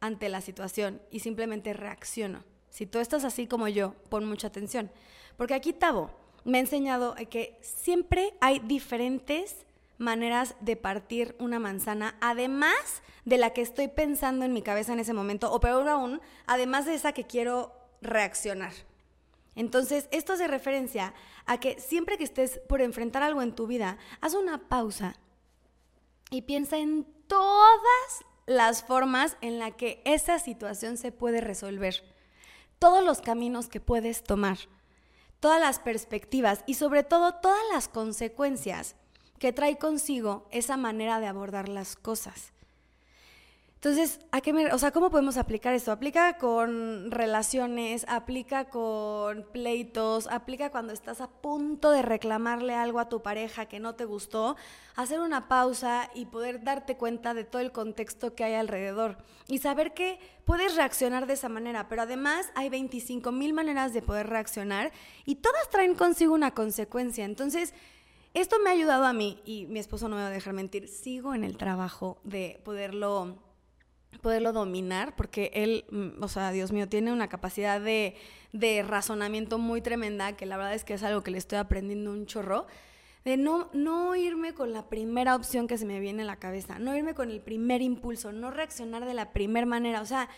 ante 0.00 0.28
la 0.28 0.40
situación 0.40 1.00
y 1.10 1.20
simplemente 1.20 1.72
reacciono. 1.72 2.44
Si 2.70 2.86
tú 2.86 2.98
estás 2.98 3.24
así 3.24 3.46
como 3.46 3.68
yo, 3.68 3.94
pon 4.10 4.24
mucha 4.26 4.48
atención. 4.48 4.90
Porque 5.36 5.54
aquí 5.54 5.72
Tavo 5.72 6.10
me 6.44 6.58
ha 6.58 6.60
enseñado 6.60 7.14
que 7.30 7.58
siempre 7.62 8.34
hay 8.40 8.60
diferentes 8.60 9.66
maneras 9.98 10.54
de 10.60 10.76
partir 10.76 11.34
una 11.38 11.58
manzana, 11.58 12.16
además 12.20 13.02
de 13.24 13.38
la 13.38 13.50
que 13.50 13.62
estoy 13.62 13.88
pensando 13.88 14.44
en 14.44 14.52
mi 14.52 14.62
cabeza 14.62 14.92
en 14.92 15.00
ese 15.00 15.12
momento, 15.12 15.52
o 15.52 15.60
peor 15.60 15.88
aún, 15.88 16.20
además 16.46 16.86
de 16.86 16.94
esa 16.94 17.12
que 17.12 17.24
quiero 17.24 17.72
reaccionar. 18.00 18.72
Entonces, 19.56 20.08
esto 20.12 20.34
hace 20.34 20.46
referencia 20.46 21.14
a 21.44 21.58
que 21.58 21.80
siempre 21.80 22.16
que 22.16 22.24
estés 22.24 22.60
por 22.68 22.80
enfrentar 22.80 23.24
algo 23.24 23.42
en 23.42 23.54
tu 23.54 23.66
vida, 23.66 23.98
haz 24.20 24.34
una 24.34 24.68
pausa 24.68 25.16
y 26.30 26.42
piensa 26.42 26.78
en 26.78 27.06
todas 27.28 28.24
las 28.46 28.82
formas 28.82 29.36
en 29.40 29.58
la 29.58 29.70
que 29.70 30.02
esa 30.04 30.38
situación 30.38 30.96
se 30.96 31.12
puede 31.12 31.40
resolver, 31.40 32.02
todos 32.78 33.04
los 33.04 33.20
caminos 33.20 33.68
que 33.68 33.80
puedes 33.80 34.24
tomar, 34.24 34.58
todas 35.38 35.60
las 35.60 35.78
perspectivas 35.78 36.64
y 36.66 36.74
sobre 36.74 37.04
todo 37.04 37.34
todas 37.34 37.62
las 37.72 37.88
consecuencias 37.88 38.96
que 39.38 39.52
trae 39.52 39.78
consigo 39.78 40.48
esa 40.50 40.76
manera 40.76 41.20
de 41.20 41.28
abordar 41.28 41.68
las 41.68 41.94
cosas. 41.94 42.52
Entonces, 43.78 44.18
¿a 44.32 44.40
qué 44.40 44.52
o 44.72 44.78
sea, 44.78 44.90
¿cómo 44.90 45.08
podemos 45.08 45.36
aplicar 45.36 45.72
esto? 45.72 45.92
Aplica 45.92 46.36
con 46.36 47.12
relaciones, 47.12 48.04
aplica 48.08 48.64
con 48.70 49.46
pleitos, 49.52 50.26
aplica 50.26 50.70
cuando 50.70 50.92
estás 50.92 51.20
a 51.20 51.28
punto 51.28 51.92
de 51.92 52.02
reclamarle 52.02 52.74
algo 52.74 52.98
a 52.98 53.08
tu 53.08 53.22
pareja 53.22 53.66
que 53.66 53.78
no 53.78 53.94
te 53.94 54.04
gustó, 54.04 54.56
hacer 54.96 55.20
una 55.20 55.46
pausa 55.46 56.10
y 56.12 56.26
poder 56.26 56.64
darte 56.64 56.96
cuenta 56.96 57.34
de 57.34 57.44
todo 57.44 57.62
el 57.62 57.70
contexto 57.70 58.34
que 58.34 58.42
hay 58.42 58.54
alrededor 58.54 59.18
y 59.46 59.58
saber 59.58 59.94
que 59.94 60.18
puedes 60.44 60.74
reaccionar 60.74 61.28
de 61.28 61.34
esa 61.34 61.48
manera, 61.48 61.88
pero 61.88 62.02
además 62.02 62.50
hay 62.56 62.70
25 62.70 63.30
mil 63.30 63.52
maneras 63.52 63.94
de 63.94 64.02
poder 64.02 64.26
reaccionar 64.26 64.90
y 65.24 65.36
todas 65.36 65.70
traen 65.70 65.94
consigo 65.94 66.34
una 66.34 66.52
consecuencia. 66.52 67.24
Entonces, 67.24 67.74
esto 68.34 68.56
me 68.58 68.70
ha 68.70 68.72
ayudado 68.72 69.04
a 69.04 69.12
mí 69.12 69.40
y 69.44 69.66
mi 69.66 69.78
esposo 69.78 70.08
no 70.08 70.16
me 70.16 70.22
va 70.22 70.28
a 70.28 70.32
dejar 70.32 70.52
mentir, 70.52 70.88
sigo 70.88 71.32
en 71.32 71.44
el 71.44 71.56
trabajo 71.56 72.18
de 72.24 72.60
poderlo 72.64 73.47
poderlo 74.20 74.52
dominar, 74.52 75.16
porque 75.16 75.50
él, 75.54 75.84
mm, 75.90 76.22
o 76.22 76.28
sea, 76.28 76.50
Dios 76.52 76.72
mío, 76.72 76.88
tiene 76.88 77.12
una 77.12 77.28
capacidad 77.28 77.80
de, 77.80 78.16
de 78.52 78.82
razonamiento 78.82 79.58
muy 79.58 79.80
tremenda, 79.80 80.36
que 80.36 80.46
la 80.46 80.56
verdad 80.56 80.74
es 80.74 80.84
que 80.84 80.94
es 80.94 81.02
algo 81.02 81.22
que 81.22 81.30
le 81.30 81.38
estoy 81.38 81.58
aprendiendo 81.58 82.10
un 82.10 82.26
chorro 82.26 82.66
de 83.24 83.36
no, 83.36 83.68
no 83.72 84.16
irme 84.16 84.54
con 84.54 84.72
la 84.72 84.88
primera 84.88 85.34
opción 85.34 85.66
que 85.66 85.76
se 85.76 85.84
me 85.84 86.00
viene 86.00 86.22
a 86.22 86.26
la 86.26 86.36
cabeza, 86.36 86.78
no 86.78 86.96
irme 86.96 87.14
con 87.14 87.30
el 87.30 87.40
primer 87.40 87.82
impulso, 87.82 88.32
no 88.32 88.50
reaccionar 88.50 89.04
de 89.04 89.14
la 89.14 89.32
primera 89.32 89.66
manera. 89.66 90.00
O 90.00 90.06
sea, 90.06 90.28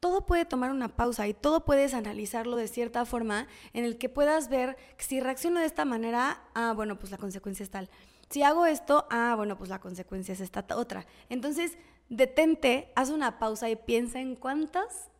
todo 0.00 0.26
puede 0.26 0.44
tomar 0.44 0.70
una 0.70 0.88
pausa 0.88 1.26
y 1.28 1.34
todo 1.34 1.64
puedes 1.64 1.94
analizarlo 1.94 2.56
de 2.56 2.68
cierta 2.68 3.04
forma 3.04 3.46
en 3.72 3.84
el 3.84 3.98
que 3.98 4.08
puedas 4.08 4.48
ver 4.48 4.76
si 4.98 5.20
reacciono 5.20 5.60
de 5.60 5.66
esta 5.66 5.84
manera, 5.84 6.42
ah, 6.54 6.72
bueno, 6.74 6.98
pues 6.98 7.10
la 7.10 7.18
consecuencia 7.18 7.64
es 7.64 7.70
tal. 7.70 7.88
Si 8.28 8.42
hago 8.42 8.66
esto, 8.66 9.06
ah, 9.10 9.34
bueno, 9.36 9.56
pues 9.56 9.70
la 9.70 9.78
consecuencia 9.78 10.34
es 10.34 10.40
esta 10.40 10.64
otra. 10.74 11.06
Entonces, 11.28 11.78
detente, 12.08 12.92
haz 12.94 13.10
una 13.10 13.38
pausa 13.38 13.70
y 13.70 13.76
piensa 13.76 14.20
en 14.20 14.36
cuántas 14.36 15.10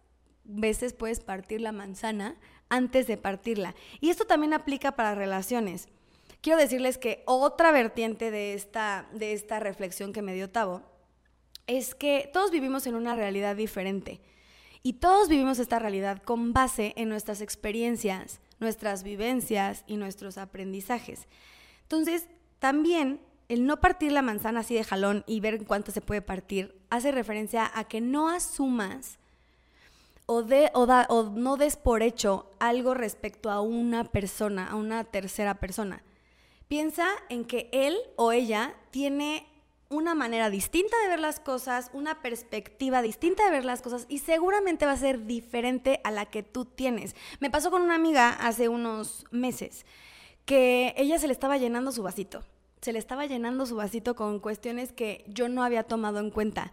veces 0.45 0.93
puedes 0.93 1.21
partir 1.21 1.61
la 1.61 1.73
manzana 1.73 2.37
antes 2.69 3.07
de 3.07 3.17
partirla. 3.17 3.75
Y 4.01 4.11
esto 4.11 4.25
también 4.25 4.55
aplica 4.55 4.93
para 4.93 5.15
relaciones 5.15 5.89
quiero 6.47 6.61
decirles 6.61 6.97
que 6.97 7.25
otra 7.27 7.73
vertiente 7.73 8.31
de 8.31 8.55
esta, 8.55 9.09
de 9.13 9.33
esta 9.33 9.59
reflexión 9.59 10.13
que 10.13 10.23
me 10.23 10.33
dio 10.33 10.49
Tavo 10.49 10.83
es 11.67 11.97
que 11.97 12.31
todos 12.33 12.53
vivimos 12.53 12.87
en 12.87 12.95
una 12.95 13.17
realidad 13.17 13.57
diferente 13.57 14.21
y 14.85 14.93
todos 14.93 15.29
vivimos 15.29 15.59
esta 15.59 15.81
realidad 15.81 16.23
con 16.23 16.53
base 16.53 16.93
en 16.95 17.09
nuestras 17.09 17.41
experiencias, 17.41 18.41
nuestras 18.61 19.03
vivencias 19.03 19.83
y 19.89 19.97
nuestros 19.97 20.39
aprendizajes. 20.39 21.27
Entonces, 21.83 22.29
también 22.61 23.21
el 23.49 23.67
no 23.67 23.81
partir 23.81 24.13
la 24.13 24.23
manzana 24.23 24.61
así 24.61 24.75
de 24.75 24.85
jalón 24.85 25.25
y 25.27 25.41
ver 25.41 25.65
cuánto 25.65 25.93
se 25.93 26.01
puede 26.01 26.23
partir 26.23 26.75
hace 26.91 27.13
referencia 27.13 27.71
a 27.75 27.85
que 27.85 28.01
no 28.01 28.29
asumas 28.29 29.19
o, 30.27 30.45
o, 30.75 30.83
o 31.09 31.23
no 31.31 31.57
des 31.57 31.77
por 31.77 32.03
hecho 32.03 32.51
algo 32.59 32.95
respecto 32.95 33.51
a 33.51 33.61
una 33.61 34.05
persona, 34.05 34.69
a 34.69 34.75
una 34.75 35.05
tercera 35.05 35.55
persona. 35.55 36.03
Piensa 36.69 37.07
en 37.29 37.45
que 37.45 37.69
él 37.73 37.97
o 38.17 38.33
ella 38.33 38.75
tiene 38.91 39.47
una 39.89 40.17
manera 40.17 40.51
distinta 40.51 40.97
de 41.03 41.09
ver 41.09 41.21
las 41.21 41.39
cosas, 41.39 41.91
una 41.93 42.21
perspectiva 42.23 43.03
distinta 43.03 43.45
de 43.45 43.53
ver 43.53 43.65
las 43.65 43.83
cosas 43.83 44.07
y 44.09 44.19
seguramente 44.19 44.85
va 44.85 44.93
a 44.93 44.97
ser 44.97 45.27
diferente 45.27 46.01
a 46.03 46.11
la 46.11 46.27
que 46.27 46.43
tú 46.43 46.65
tienes. 46.65 47.15
Me 47.39 47.51
pasó 47.51 47.71
con 47.71 47.83
una 47.83 47.95
amiga 47.95 48.31
hace 48.31 48.69
unos 48.69 49.25
meses 49.31 49.87
que 50.45 50.93
ella 50.97 51.21
se 51.21 51.29
le 51.29 51.33
estaba 51.33 51.57
llenando 51.57 51.93
su 51.93 52.03
vasito. 52.03 52.43
Se 52.81 52.93
le 52.93 52.99
estaba 52.99 53.27
llenando 53.27 53.67
su 53.67 53.77
vasito 53.77 54.15
con 54.15 54.39
cuestiones 54.39 54.93
que 54.93 55.25
yo 55.29 55.49
no 55.49 55.65
había 55.65 55.85
tomado 55.85 56.21
en 56.21 56.31
cuenta, 56.31 56.73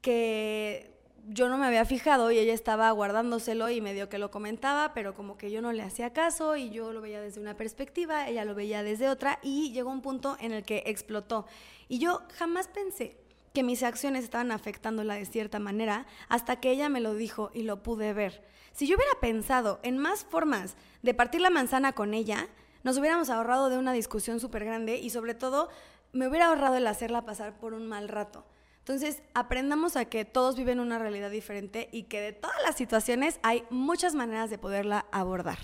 que 0.00 0.90
yo 1.28 1.48
no 1.48 1.58
me 1.58 1.66
había 1.66 1.84
fijado 1.84 2.30
y 2.30 2.38
ella 2.38 2.54
estaba 2.54 2.90
guardándoselo 2.90 3.68
y 3.70 3.80
medio 3.80 4.08
que 4.08 4.18
lo 4.18 4.30
comentaba, 4.30 4.94
pero 4.94 5.14
como 5.14 5.36
que 5.36 5.50
yo 5.50 5.60
no 5.62 5.72
le 5.72 5.82
hacía 5.82 6.12
caso 6.12 6.56
y 6.56 6.70
yo 6.70 6.92
lo 6.92 7.00
veía 7.00 7.20
desde 7.20 7.40
una 7.40 7.56
perspectiva, 7.56 8.28
ella 8.28 8.44
lo 8.44 8.54
veía 8.54 8.82
desde 8.82 9.08
otra 9.08 9.38
y 9.42 9.72
llegó 9.72 9.90
un 9.90 10.02
punto 10.02 10.36
en 10.40 10.52
el 10.52 10.64
que 10.64 10.82
explotó. 10.86 11.46
Y 11.88 11.98
yo 11.98 12.22
jamás 12.36 12.68
pensé 12.68 13.16
que 13.52 13.62
mis 13.62 13.82
acciones 13.82 14.24
estaban 14.24 14.52
afectándola 14.52 15.14
de 15.14 15.26
cierta 15.26 15.58
manera 15.58 16.06
hasta 16.28 16.60
que 16.60 16.70
ella 16.70 16.88
me 16.88 17.00
lo 17.00 17.14
dijo 17.14 17.50
y 17.52 17.62
lo 17.62 17.82
pude 17.82 18.12
ver. 18.12 18.42
Si 18.72 18.86
yo 18.86 18.96
hubiera 18.96 19.18
pensado 19.20 19.80
en 19.82 19.98
más 19.98 20.24
formas 20.24 20.76
de 21.02 21.14
partir 21.14 21.40
la 21.40 21.50
manzana 21.50 21.92
con 21.92 22.14
ella, 22.14 22.48
nos 22.82 22.98
hubiéramos 22.98 23.30
ahorrado 23.30 23.68
de 23.68 23.78
una 23.78 23.92
discusión 23.92 24.40
súper 24.40 24.64
grande 24.64 24.96
y 24.96 25.10
sobre 25.10 25.34
todo 25.34 25.68
me 26.12 26.28
hubiera 26.28 26.46
ahorrado 26.46 26.76
el 26.76 26.86
hacerla 26.86 27.24
pasar 27.24 27.58
por 27.58 27.74
un 27.74 27.86
mal 27.86 28.08
rato. 28.08 28.44
Entonces, 28.78 29.22
aprendamos 29.34 29.96
a 29.96 30.06
que 30.06 30.24
todos 30.24 30.56
viven 30.56 30.80
una 30.80 30.98
realidad 30.98 31.30
diferente 31.30 31.88
y 31.92 32.04
que 32.04 32.20
de 32.20 32.32
todas 32.32 32.56
las 32.64 32.76
situaciones 32.76 33.38
hay 33.42 33.64
muchas 33.70 34.14
maneras 34.14 34.50
de 34.50 34.58
poderla 34.58 35.06
abordar. 35.12 35.58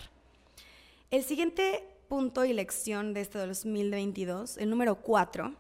El 1.11 1.25
siguiente 1.25 1.88
punto 2.08 2.44
y 2.44 2.52
lección 2.52 3.14
de 3.14 3.23
este 3.23 3.38
2022, 3.38 4.58
el 4.58 4.70
número 4.70 4.96
4, 4.96 5.54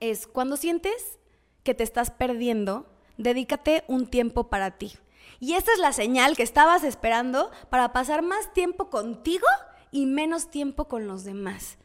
es 0.00 0.26
cuando 0.26 0.56
sientes 0.56 1.18
que 1.64 1.74
te 1.74 1.84
estás 1.84 2.10
perdiendo, 2.10 2.86
dedícate 3.18 3.84
un 3.88 4.06
tiempo 4.06 4.48
para 4.48 4.72
ti. 4.78 4.92
Y 5.40 5.54
esta 5.54 5.72
es 5.72 5.78
la 5.78 5.92
señal 5.92 6.36
que 6.36 6.42
estabas 6.42 6.84
esperando 6.84 7.50
para 7.68 7.92
pasar 7.92 8.22
más 8.22 8.52
tiempo 8.52 8.90
contigo 8.90 9.46
y 9.92 10.06
menos 10.06 10.50
tiempo 10.50 10.86
con 10.88 11.06
los 11.06 11.22
demás. 11.22 11.78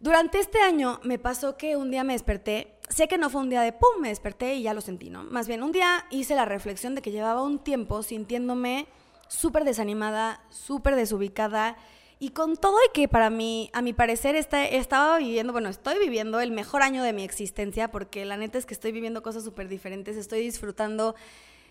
Durante 0.00 0.40
este 0.40 0.60
año 0.60 1.00
me 1.04 1.18
pasó 1.18 1.56
que 1.56 1.76
un 1.76 1.90
día 1.90 2.02
me 2.02 2.14
desperté 2.14 2.78
sé 2.88 3.08
que 3.08 3.18
no 3.18 3.30
fue 3.30 3.42
un 3.42 3.50
día 3.50 3.62
de 3.62 3.72
pum, 3.72 4.00
me 4.00 4.08
desperté 4.08 4.54
y 4.54 4.62
ya 4.62 4.74
lo 4.74 4.80
sentí, 4.80 5.10
¿no? 5.10 5.24
Más 5.24 5.46
bien 5.46 5.62
un 5.62 5.72
día 5.72 6.06
hice 6.10 6.34
la 6.34 6.44
reflexión 6.44 6.94
de 6.94 7.02
que 7.02 7.10
llevaba 7.10 7.42
un 7.42 7.58
tiempo 7.58 8.02
sintiéndome 8.02 8.86
súper 9.28 9.64
desanimada, 9.64 10.42
súper 10.50 10.96
desubicada 10.96 11.76
y 12.18 12.30
con 12.30 12.56
todo 12.56 12.76
y 12.84 12.92
que 12.92 13.06
para 13.06 13.30
mí, 13.30 13.70
a 13.72 13.82
mi 13.82 13.92
parecer, 13.92 14.34
estaba 14.34 15.18
viviendo, 15.18 15.52
bueno, 15.52 15.68
estoy 15.68 15.98
viviendo 15.98 16.40
el 16.40 16.50
mejor 16.50 16.82
año 16.82 17.02
de 17.02 17.12
mi 17.12 17.22
existencia 17.22 17.90
porque 17.90 18.24
la 18.24 18.36
neta 18.36 18.58
es 18.58 18.66
que 18.66 18.74
estoy 18.74 18.92
viviendo 18.92 19.22
cosas 19.22 19.44
súper 19.44 19.68
diferentes, 19.68 20.16
estoy 20.16 20.40
disfrutando 20.40 21.14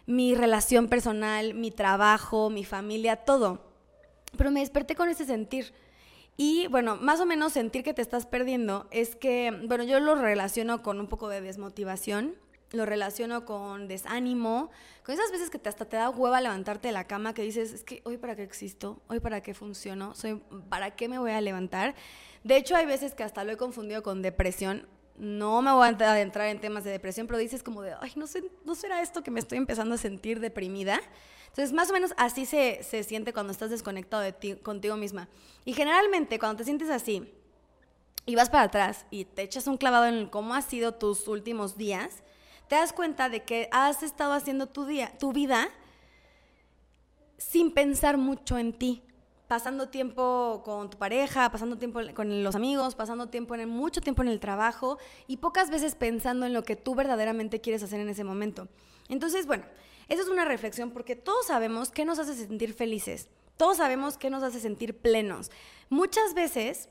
mi 0.05 0.35
relación 0.35 0.87
personal, 0.87 1.53
mi 1.53 1.71
trabajo, 1.71 2.49
mi 2.49 2.63
familia, 2.63 3.17
todo. 3.17 3.66
Pero 4.35 4.51
me 4.51 4.59
desperté 4.61 4.95
con 4.95 5.09
ese 5.09 5.25
sentir 5.25 5.73
y 6.37 6.67
bueno, 6.67 6.95
más 6.97 7.19
o 7.19 7.25
menos 7.25 7.53
sentir 7.53 7.83
que 7.83 7.95
te 7.95 8.03
estás 8.03 8.27
perdiendo 8.27 8.87
es 8.91 9.15
que, 9.15 9.51
bueno, 9.65 9.83
yo 9.83 9.99
lo 9.99 10.13
relaciono 10.13 10.83
con 10.83 10.99
un 10.99 11.07
poco 11.07 11.29
de 11.29 11.41
desmotivación, 11.41 12.35
lo 12.71 12.85
relaciono 12.85 13.43
con 13.43 13.87
desánimo, 13.87 14.69
con 15.03 15.15
esas 15.15 15.31
veces 15.31 15.49
que 15.49 15.57
te 15.57 15.67
hasta 15.67 15.85
te 15.85 15.97
da 15.97 16.11
hueva 16.11 16.39
levantarte 16.39 16.89
de 16.89 16.91
la 16.91 17.07
cama, 17.07 17.33
que 17.33 17.41
dices, 17.41 17.73
es 17.73 17.83
que 17.83 18.01
hoy 18.05 18.17
para 18.17 18.35
qué 18.35 18.43
existo, 18.43 19.01
hoy 19.07 19.19
para 19.19 19.41
qué 19.41 19.55
funciono, 19.55 20.13
soy, 20.13 20.39
para 20.69 20.95
qué 20.95 21.09
me 21.09 21.17
voy 21.17 21.31
a 21.31 21.41
levantar. 21.41 21.95
De 22.43 22.55
hecho, 22.55 22.75
hay 22.75 22.85
veces 22.85 23.15
que 23.15 23.23
hasta 23.23 23.43
lo 23.43 23.51
he 23.53 23.57
confundido 23.57 24.03
con 24.03 24.21
depresión. 24.21 24.87
No 25.17 25.63
me 25.63 25.71
voy 25.71 25.87
a 25.87 26.11
adentrar 26.11 26.49
en 26.49 26.61
temas 26.61 26.83
de 26.83 26.91
depresión, 26.91 27.25
pero 27.25 27.39
dices 27.39 27.63
como 27.63 27.81
de, 27.81 27.95
ay, 27.99 28.11
no 28.15 28.27
sé, 28.27 28.43
no 28.63 28.75
será 28.75 29.01
esto 29.01 29.23
que 29.23 29.31
me 29.31 29.39
estoy 29.39 29.57
empezando 29.57 29.95
a 29.95 29.97
sentir 29.97 30.39
deprimida. 30.39 31.01
Entonces, 31.47 31.73
más 31.73 31.89
o 31.89 31.93
menos 31.93 32.13
así 32.17 32.45
se, 32.45 32.83
siente 33.03 33.33
cuando 33.33 33.51
estás 33.51 33.69
desconectado 33.69 34.21
de 34.21 34.33
ti, 34.33 34.55
contigo 34.55 34.95
misma. 34.95 35.27
Y 35.65 35.73
generalmente, 35.73 36.39
cuando 36.39 36.57
te 36.57 36.63
sientes 36.63 36.89
así 36.89 37.33
y 38.25 38.35
vas 38.35 38.49
para 38.49 38.63
atrás 38.63 39.05
y 39.09 39.25
te 39.25 39.41
echas 39.41 39.67
un 39.67 39.77
clavado 39.77 40.05
en 40.05 40.27
cómo 40.27 40.53
han 40.53 40.63
sido 40.63 40.93
tus 40.93 41.27
últimos 41.27 41.77
días, 41.77 42.23
te 42.67 42.75
das 42.75 42.93
cuenta 42.93 43.29
de 43.29 43.43
que 43.43 43.69
has 43.71 44.03
estado 44.03 44.33
haciendo 44.33 44.67
tu, 44.67 44.85
día, 44.85 45.17
tu 45.17 45.31
vida 45.31 45.69
sin 47.37 47.71
pensar 47.71 48.17
mucho 48.17 48.57
en 48.57 48.73
ti 48.73 49.03
pasando 49.47 49.87
tiempo 49.87 50.61
con 50.65 50.89
tu 50.89 50.97
pareja, 50.97 51.49
pasando 51.51 51.77
tiempo 51.77 52.01
con 52.13 52.43
los 52.43 52.55
amigos, 52.55 52.95
pasando 52.95 53.27
tiempo 53.27 53.55
en 53.55 53.69
mucho 53.69 54.01
tiempo 54.01 54.21
en 54.21 54.27
el 54.27 54.39
trabajo 54.39 54.97
y 55.25 55.37
pocas 55.37 55.69
veces 55.69 55.95
pensando 55.95 56.45
en 56.45 56.53
lo 56.53 56.63
que 56.63 56.75
tú 56.75 56.95
verdaderamente 56.95 57.61
quieres 57.61 57.81
hacer 57.83 57.99
en 58.01 58.09
ese 58.09 58.23
momento. 58.23 58.67
Entonces, 59.07 59.47
bueno, 59.47 59.63
esa 60.09 60.21
es 60.21 60.27
una 60.29 60.45
reflexión 60.45 60.91
porque 60.91 61.15
todos 61.15 61.47
sabemos 61.47 61.89
qué 61.91 62.05
nos 62.05 62.19
hace 62.19 62.35
sentir 62.35 62.73
felices, 62.73 63.27
todos 63.57 63.77
sabemos 63.77 64.17
qué 64.17 64.29
nos 64.29 64.43
hace 64.43 64.59
sentir 64.59 64.97
plenos. 64.97 65.51
Muchas 65.89 66.33
veces 66.33 66.89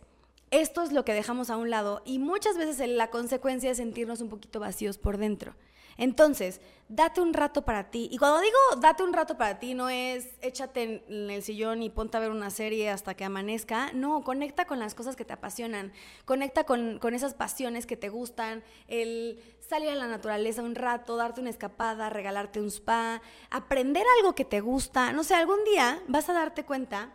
esto 0.50 0.82
es 0.82 0.92
lo 0.92 1.04
que 1.04 1.14
dejamos 1.14 1.50
a 1.50 1.56
un 1.56 1.70
lado 1.70 2.02
y 2.04 2.18
muchas 2.18 2.56
veces 2.56 2.88
la 2.88 3.10
consecuencia 3.10 3.70
es 3.70 3.78
sentirnos 3.78 4.20
un 4.20 4.28
poquito 4.28 4.60
vacíos 4.60 4.98
por 4.98 5.18
dentro. 5.18 5.54
Entonces, 5.98 6.60
date 6.88 7.20
un 7.20 7.32
rato 7.32 7.62
para 7.62 7.90
ti. 7.90 8.08
Y 8.12 8.18
cuando 8.18 8.40
digo 8.40 8.56
date 8.80 9.02
un 9.02 9.12
rato 9.12 9.38
para 9.38 9.58
ti, 9.58 9.74
no 9.74 9.88
es 9.88 10.28
échate 10.42 11.02
en 11.08 11.30
el 11.30 11.42
sillón 11.42 11.82
y 11.82 11.90
ponte 11.90 12.16
a 12.16 12.20
ver 12.20 12.30
una 12.30 12.50
serie 12.50 12.90
hasta 12.90 13.14
que 13.14 13.24
amanezca. 13.24 13.92
No, 13.92 14.22
conecta 14.22 14.66
con 14.66 14.78
las 14.78 14.94
cosas 14.94 15.16
que 15.16 15.24
te 15.24 15.32
apasionan. 15.32 15.92
Conecta 16.24 16.64
con, 16.64 16.98
con 16.98 17.14
esas 17.14 17.34
pasiones 17.34 17.86
que 17.86 17.96
te 17.96 18.10
gustan. 18.10 18.62
El 18.88 19.42
salir 19.66 19.88
a 19.88 19.94
la 19.94 20.06
naturaleza 20.06 20.62
un 20.62 20.74
rato, 20.74 21.16
darte 21.16 21.40
una 21.40 21.50
escapada, 21.50 22.10
regalarte 22.10 22.60
un 22.60 22.70
spa, 22.70 23.22
aprender 23.50 24.04
algo 24.18 24.34
que 24.34 24.44
te 24.44 24.60
gusta. 24.60 25.12
No 25.12 25.24
sé, 25.24 25.34
algún 25.34 25.64
día 25.64 26.02
vas 26.08 26.28
a 26.28 26.34
darte 26.34 26.64
cuenta 26.64 27.10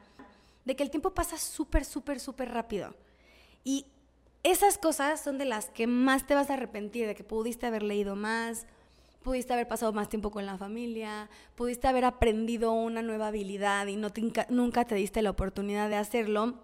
de 0.66 0.76
que 0.76 0.84
el 0.84 0.90
tiempo 0.90 1.14
pasa 1.14 1.38
súper, 1.38 1.86
súper, 1.86 2.20
súper 2.20 2.52
rápido. 2.52 2.96
Y 3.64 3.86
esas 4.44 4.78
cosas 4.78 5.22
son 5.22 5.38
de 5.38 5.46
las 5.46 5.70
que 5.70 5.88
más 5.88 6.26
te 6.26 6.36
vas 6.36 6.50
a 6.50 6.54
arrepentir, 6.54 7.08
de 7.08 7.16
que 7.16 7.24
pudiste 7.24 7.68
haber 7.68 7.84
leído 7.84 8.16
más, 8.16 8.66
pudiste 9.22 9.54
haber 9.54 9.68
pasado 9.68 9.94
más 9.94 10.10
tiempo 10.10 10.32
con 10.32 10.46
la 10.46 10.58
familia, 10.58 11.30
pudiste 11.56 11.88
haber 11.88 12.06
aprendido 12.06 12.72
una 12.72 13.02
nueva 13.02 13.28
habilidad 13.28 13.88
y 13.88 13.98
nunca 13.98 14.86
te 14.86 14.96
diste 14.96 15.22
la 15.22 15.30
oportunidad 15.30 15.90
de 15.90 15.96
hacerlo, 15.96 16.56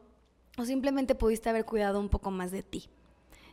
o 0.57 0.65
simplemente 0.65 1.13
pudiste 1.13 1.49
haber 1.49 1.65
cuidado 1.65 1.99
un 1.99 2.09
poco 2.09 2.31
más 2.31 2.49
de 2.49 2.63
ti. 2.63 2.89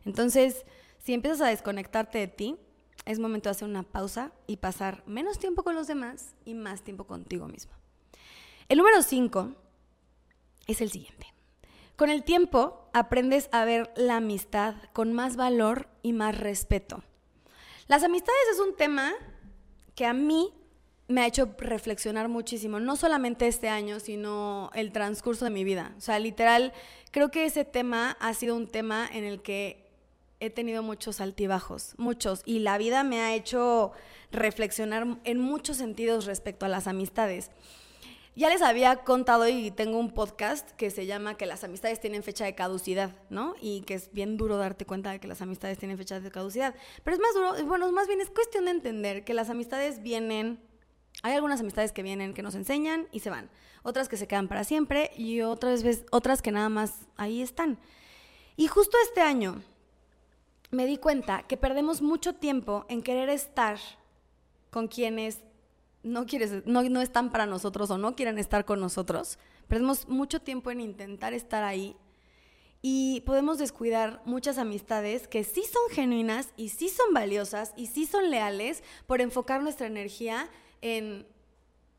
Entonces, 0.07 0.65
si 0.99 1.13
empiezas 1.13 1.43
a 1.43 1.49
desconectarte 1.49 2.19
de 2.19 2.29
ti, 2.29 2.57
es 3.05 3.19
momento 3.19 3.51
de 3.51 3.53
hacer 3.53 3.69
una 3.69 3.83
pausa 3.83 4.33
y 4.47 4.57
pasar 4.57 5.03
menos 5.07 5.39
tiempo 5.39 5.63
con 5.63 5.75
los 5.75 5.87
demás 5.87 6.35
y 6.47 6.55
más 6.55 6.83
tiempo 6.83 7.05
contigo 7.05 7.47
mismo. 7.47 7.73
El 8.71 8.79
número 8.79 9.03
5 9.03 9.53
es 10.67 10.81
el 10.81 10.91
siguiente. 10.91 11.27
Con 11.97 12.11
el 12.11 12.25
tiempo 12.25 12.89
aprendes 12.93 13.49
a 13.53 13.65
ver 13.65 13.93
la 13.97 14.17
amistad 14.17 14.75
con 14.93 15.13
más 15.13 15.37
valor 15.37 15.89
y 16.03 16.13
más 16.13 16.37
respeto. 16.37 17.05
Las 17.87 18.03
amistades 18.03 18.43
es 18.53 18.59
un 18.59 18.75
tema 18.75 19.13
que 19.95 20.05
a 20.05 20.13
mí 20.13 20.53
me 21.07 21.21
ha 21.21 21.27
hecho 21.27 21.55
reflexionar 21.59 22.29
muchísimo, 22.29 22.81
no 22.81 22.97
solamente 22.97 23.47
este 23.47 23.69
año, 23.69 24.01
sino 24.01 24.71
el 24.75 24.91
transcurso 24.91 25.45
de 25.45 25.53
mi 25.53 25.63
vida. 25.63 25.95
O 25.97 26.01
sea, 26.01 26.19
literal, 26.19 26.73
creo 27.13 27.31
que 27.31 27.45
ese 27.45 27.65
tema 27.65 28.17
ha 28.21 28.35
sido 28.35 28.57
un 28.57 28.67
tema 28.67 29.09
en 29.13 29.23
el 29.25 29.41
que 29.43 29.85
he 30.41 30.51
tenido 30.51 30.83
muchos 30.83 31.21
altibajos, 31.21 31.95
muchos, 31.97 32.43
y 32.45 32.59
la 32.61 32.77
vida 32.77 33.05
me 33.05 33.21
ha 33.21 33.35
hecho 33.35 33.93
reflexionar 34.33 35.19
en 35.23 35.41
muchos 35.41 35.77
sentidos 35.77 36.27
respecto 36.27 36.67
a 36.67 36.69
las 36.69 36.89
amistades. 36.89 37.51
Ya 38.37 38.49
les 38.49 38.63
había 38.63 38.97
contado 39.05 39.47
y 39.49 39.71
tengo 39.71 39.97
un 39.97 40.11
podcast 40.11 40.69
que 40.73 40.91
se 40.91 41.07
llama 41.07 41.37
que 41.37 41.47
las 41.47 41.63
amistades 41.63 42.01
tienen 42.01 42.25
fecha 42.25 42.45
de 42.45 42.57
caducidad, 42.57 43.13
¿no? 43.31 43.55
Y 43.61 43.83
que 43.83 43.95
es 43.95 44.13
bien 44.13 44.37
duro 44.37 44.57
darte 44.57 44.85
cuenta 44.85 45.13
de 45.13 45.21
que 45.21 45.29
las 45.29 45.41
amistades 45.41 45.79
tienen 45.79 45.97
fecha 45.97 46.19
de 46.19 46.31
caducidad. 46.33 46.75
Pero 47.05 47.15
es 47.15 47.21
más 47.21 47.33
duro, 47.35 47.65
bueno, 47.65 47.93
más 47.93 48.09
bien 48.09 48.21
es 48.21 48.31
cuestión 48.31 48.65
de 48.65 48.73
entender 48.73 49.25
que 49.25 49.35
las 49.35 49.51
amistades 49.51 50.03
vienen, 50.03 50.59
hay 51.23 51.35
algunas 51.35 51.61
amistades 51.61 51.93
que 51.93 52.03
vienen, 52.03 52.35
que 52.35 52.43
nos 52.43 52.57
enseñan 52.57 53.07
y 53.13 53.21
se 53.21 53.31
van. 53.31 53.51
Otras 53.85 54.09
que 54.09 54.17
se 54.17 54.27
quedan 54.27 54.49
para 54.49 54.65
siempre 54.65 55.13
y 55.17 55.43
otras, 55.43 55.85
veces, 55.85 56.05
otras 56.11 56.43
que 56.43 56.51
nada 56.51 56.69
más 56.69 57.07
ahí 57.17 57.41
están. 57.41 57.79
Y 58.57 58.67
justo 58.67 58.97
este 59.05 59.21
año 59.21 59.63
me 60.73 60.87
di 60.87 60.97
cuenta 60.97 61.45
que 61.45 61.57
perdemos 61.57 62.03
mucho 62.03 62.35
tiempo 62.35 62.85
en 62.89 63.01
querer 63.01 63.29
estar 63.29 63.79
con 64.71 64.89
quienes 64.89 65.39
no, 66.05 66.27
quieres, 66.27 66.65
no, 66.67 66.83
no 66.83 67.01
están 67.01 67.33
para 67.33 67.47
nosotros 67.47 67.91
o 67.91 67.99
no 67.99 68.15
quieren 68.15 68.39
estar 68.39 68.65
con 68.65 68.79
nosotros. 68.79 69.39
Perdemos 69.67 70.09
mucho 70.09 70.41
tiempo 70.41 70.71
en 70.71 70.81
intentar 70.81 71.33
estar 71.35 71.65
ahí 71.65 71.97
y 72.83 73.23
podemos 73.23 73.57
descuidar 73.57 74.21
muchas 74.27 74.59
amistades 74.59 75.27
que 75.27 75.43
sí 75.43 75.63
son 75.63 75.83
genuinas 75.91 76.51
y 76.57 76.69
sí 76.69 76.91
son 76.91 77.15
valiosas 77.15 77.73
y 77.77 77.87
sí 77.87 78.05
son 78.05 78.31
leales 78.31 78.85
por 79.07 79.23
enfocar 79.23 79.63
nuestra 79.63 79.87
energía 79.87 80.51
en 80.83 81.27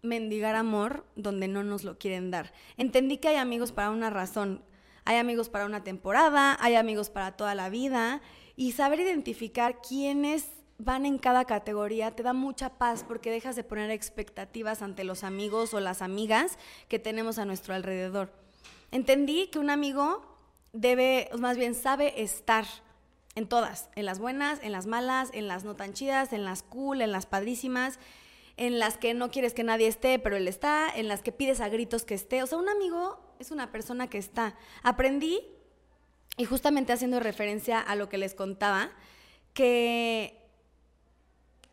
mendigar 0.03 0.55
amor 0.55 1.03
donde 1.15 1.47
no 1.47 1.63
nos 1.63 1.83
lo 1.83 1.97
quieren 1.97 2.29
dar. 2.29 2.53
Entendí 2.77 3.17
que 3.17 3.29
hay 3.29 3.37
amigos 3.37 3.71
para 3.71 3.89
una 3.89 4.11
razón, 4.11 4.63
hay 5.05 5.17
amigos 5.17 5.49
para 5.49 5.65
una 5.65 5.83
temporada, 5.83 6.55
hay 6.61 6.75
amigos 6.75 7.09
para 7.09 7.35
toda 7.35 7.55
la 7.55 7.69
vida 7.69 8.21
y 8.55 8.73
saber 8.73 8.99
identificar 8.99 9.81
quiénes 9.81 10.47
van 10.77 11.05
en 11.05 11.17
cada 11.17 11.45
categoría 11.45 12.11
te 12.11 12.23
da 12.23 12.33
mucha 12.33 12.69
paz 12.77 13.05
porque 13.07 13.31
dejas 13.31 13.55
de 13.55 13.63
poner 13.63 13.91
expectativas 13.91 14.81
ante 14.81 15.03
los 15.03 15.23
amigos 15.23 15.73
o 15.73 15.79
las 15.79 16.01
amigas 16.01 16.57
que 16.89 16.99
tenemos 16.99 17.39
a 17.39 17.45
nuestro 17.45 17.73
alrededor. 17.73 18.31
Entendí 18.91 19.47
que 19.47 19.59
un 19.59 19.69
amigo 19.69 20.25
debe, 20.73 21.29
más 21.39 21.57
bien 21.57 21.75
sabe 21.75 22.21
estar 22.21 22.65
en 23.35 23.47
todas, 23.47 23.89
en 23.95 24.05
las 24.05 24.19
buenas, 24.19 24.59
en 24.63 24.71
las 24.71 24.85
malas, 24.85 25.29
en 25.33 25.47
las 25.47 25.63
no 25.63 25.75
tan 25.75 25.93
chidas, 25.93 26.33
en 26.33 26.45
las 26.45 26.63
cool, 26.63 27.01
en 27.01 27.11
las 27.11 27.25
padrísimas, 27.25 27.99
en 28.57 28.79
las 28.79 28.97
que 28.97 29.13
no 29.13 29.31
quieres 29.31 29.53
que 29.53 29.63
nadie 29.63 29.87
esté, 29.87 30.19
pero 30.19 30.37
él 30.37 30.47
está, 30.47 30.89
en 30.93 31.07
las 31.07 31.21
que 31.21 31.33
pides 31.33 31.59
a 31.59 31.67
gritos 31.67 32.05
que 32.05 32.13
esté. 32.13 32.41
O 32.43 32.47
sea, 32.47 32.57
un 32.57 32.69
amigo 32.69 33.19
es 33.39 33.51
una 33.51 33.71
persona 33.71 34.09
que 34.09 34.17
está. 34.17 34.55
Aprendí, 34.83 35.41
y 36.37 36.45
justamente 36.45 36.93
haciendo 36.93 37.19
referencia 37.19 37.79
a 37.79 37.95
lo 37.95 38.09
que 38.09 38.17
les 38.17 38.33
contaba, 38.33 38.91
que 39.53 40.44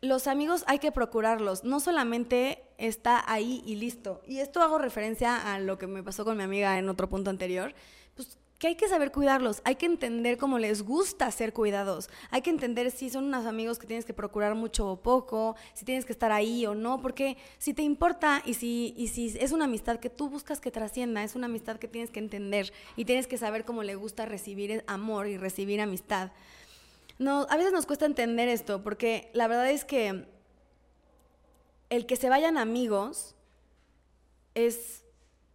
los 0.03 0.27
amigos 0.27 0.65
hay 0.67 0.79
que 0.79 0.91
procurarlos, 0.91 1.63
no 1.63 1.79
solamente 1.79 2.61
está 2.77 3.23
ahí 3.25 3.63
y 3.65 3.75
listo. 3.75 4.21
Y 4.27 4.39
esto 4.39 4.61
hago 4.61 4.77
referencia 4.77 5.53
a 5.53 5.59
lo 5.59 5.77
que 5.77 5.87
me 5.87 6.03
pasó 6.03 6.25
con 6.25 6.35
mi 6.35 6.43
amiga 6.43 6.77
en 6.77 6.89
otro 6.89 7.07
punto 7.07 7.29
anterior, 7.29 7.73
pues 8.13 8.37
que 8.59 8.67
hay 8.67 8.75
que 8.75 8.89
saber 8.89 9.13
cuidarlos, 9.13 9.61
hay 9.63 9.75
que 9.75 9.85
entender 9.85 10.37
cómo 10.37 10.59
les 10.59 10.83
gusta 10.83 11.31
ser 11.31 11.53
cuidados, 11.53 12.09
hay 12.31 12.41
que 12.41 12.49
entender 12.49 12.91
si 12.91 13.09
son 13.09 13.25
unos 13.25 13.45
amigos 13.45 13.79
que 13.79 13.87
tienes 13.87 14.03
que 14.03 14.13
procurar 14.13 14.55
mucho 14.55 14.89
o 14.89 15.01
poco, 15.01 15.55
si 15.73 15.85
tienes 15.85 16.03
que 16.03 16.11
estar 16.11 16.33
ahí 16.33 16.65
o 16.65 16.75
no, 16.75 17.01
porque 17.01 17.37
si 17.57 17.73
te 17.73 17.81
importa 17.81 18.41
y 18.45 18.55
si, 18.55 18.93
y 18.97 19.07
si 19.07 19.37
es 19.39 19.53
una 19.53 19.65
amistad 19.65 19.99
que 19.99 20.09
tú 20.09 20.29
buscas 20.29 20.59
que 20.59 20.69
trascienda, 20.69 21.23
es 21.23 21.35
una 21.35 21.45
amistad 21.45 21.77
que 21.77 21.87
tienes 21.87 22.09
que 22.09 22.19
entender 22.19 22.73
y 22.97 23.05
tienes 23.05 23.27
que 23.27 23.37
saber 23.37 23.63
cómo 23.63 23.83
le 23.83 23.95
gusta 23.95 24.25
recibir 24.25 24.83
amor 24.85 25.27
y 25.27 25.37
recibir 25.37 25.79
amistad. 25.79 26.31
No, 27.19 27.45
a 27.49 27.57
veces 27.57 27.71
nos 27.71 27.85
cuesta 27.85 28.05
entender 28.05 28.49
esto, 28.49 28.83
porque 28.83 29.29
la 29.33 29.47
verdad 29.47 29.69
es 29.69 29.85
que 29.85 30.25
el 31.89 32.05
que 32.05 32.15
se 32.15 32.29
vayan 32.29 32.57
amigos 32.57 33.35
es 34.55 35.03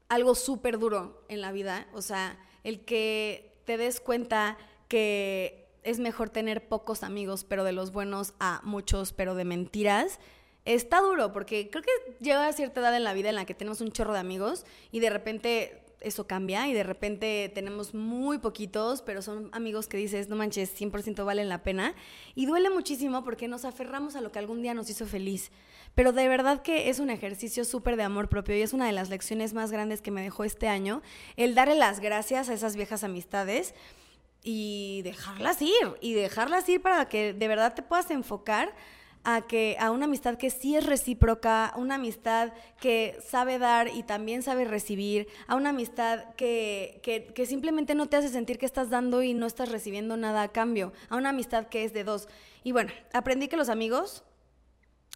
algo 0.08 0.34
súper 0.34 0.78
duro 0.78 1.24
en 1.28 1.40
la 1.40 1.52
vida. 1.52 1.88
O 1.92 2.02
sea, 2.02 2.38
el 2.64 2.84
que 2.84 3.60
te 3.64 3.76
des 3.76 4.00
cuenta 4.00 4.56
que 4.88 5.68
es 5.82 5.98
mejor 5.98 6.30
tener 6.30 6.68
pocos 6.68 7.02
amigos, 7.02 7.44
pero 7.44 7.64
de 7.64 7.72
los 7.72 7.92
buenos, 7.92 8.34
a 8.40 8.60
muchos, 8.64 9.12
pero 9.12 9.34
de 9.34 9.44
mentiras. 9.44 10.18
Está 10.64 11.00
duro, 11.00 11.32
porque 11.32 11.70
creo 11.70 11.82
que 11.82 12.16
llega 12.20 12.46
a 12.46 12.52
cierta 12.52 12.80
edad 12.80 12.94
en 12.96 13.04
la 13.04 13.14
vida 13.14 13.30
en 13.30 13.34
la 13.34 13.46
que 13.46 13.54
tenemos 13.54 13.80
un 13.80 13.90
chorro 13.90 14.12
de 14.12 14.18
amigos 14.18 14.66
y 14.92 15.00
de 15.00 15.10
repente 15.10 15.82
eso 16.00 16.26
cambia 16.26 16.68
y 16.68 16.74
de 16.74 16.82
repente 16.82 17.50
tenemos 17.54 17.94
muy 17.94 18.38
poquitos, 18.38 19.02
pero 19.02 19.22
son 19.22 19.48
amigos 19.52 19.88
que 19.88 19.96
dices, 19.96 20.28
no 20.28 20.36
manches, 20.36 20.78
100% 20.78 21.24
valen 21.24 21.48
la 21.48 21.62
pena. 21.62 21.94
Y 22.34 22.46
duele 22.46 22.70
muchísimo 22.70 23.24
porque 23.24 23.48
nos 23.48 23.64
aferramos 23.64 24.16
a 24.16 24.20
lo 24.20 24.32
que 24.32 24.38
algún 24.38 24.62
día 24.62 24.74
nos 24.74 24.90
hizo 24.90 25.06
feliz. 25.06 25.50
Pero 25.94 26.12
de 26.12 26.28
verdad 26.28 26.62
que 26.62 26.90
es 26.90 27.00
un 27.00 27.10
ejercicio 27.10 27.64
súper 27.64 27.96
de 27.96 28.04
amor 28.04 28.28
propio 28.28 28.56
y 28.56 28.62
es 28.62 28.72
una 28.72 28.86
de 28.86 28.92
las 28.92 29.10
lecciones 29.10 29.54
más 29.54 29.72
grandes 29.72 30.00
que 30.00 30.10
me 30.10 30.22
dejó 30.22 30.44
este 30.44 30.68
año, 30.68 31.02
el 31.36 31.54
darle 31.54 31.74
las 31.74 32.00
gracias 32.00 32.48
a 32.48 32.54
esas 32.54 32.76
viejas 32.76 33.02
amistades 33.04 33.74
y 34.42 35.02
dejarlas 35.02 35.60
ir, 35.60 35.72
y 36.00 36.14
dejarlas 36.14 36.68
ir 36.68 36.80
para 36.80 37.08
que 37.08 37.32
de 37.32 37.48
verdad 37.48 37.74
te 37.74 37.82
puedas 37.82 38.10
enfocar 38.10 38.72
a 39.30 39.42
que 39.42 39.76
a 39.78 39.90
una 39.90 40.06
amistad 40.06 40.38
que 40.38 40.48
sí 40.48 40.74
es 40.74 40.86
recíproca, 40.86 41.74
una 41.76 41.96
amistad 41.96 42.50
que 42.80 43.18
sabe 43.22 43.58
dar 43.58 43.88
y 43.88 44.02
también 44.02 44.42
sabe 44.42 44.64
recibir, 44.64 45.28
a 45.46 45.54
una 45.54 45.68
amistad 45.68 46.34
que, 46.34 47.02
que, 47.02 47.44
simplemente 47.44 47.94
no 47.94 48.08
te 48.08 48.16
hace 48.16 48.30
sentir 48.30 48.56
que 48.56 48.64
estás 48.64 48.88
dando 48.88 49.22
y 49.22 49.34
no 49.34 49.44
estás 49.44 49.68
recibiendo 49.68 50.16
nada 50.16 50.40
a 50.40 50.48
cambio, 50.48 50.94
a 51.10 51.16
una 51.16 51.28
amistad 51.28 51.66
que 51.66 51.84
es 51.84 51.92
de 51.92 52.04
dos. 52.04 52.26
Y 52.64 52.72
bueno, 52.72 52.90
aprendí 53.12 53.48
que 53.48 53.58
los 53.58 53.68
amigos 53.68 54.24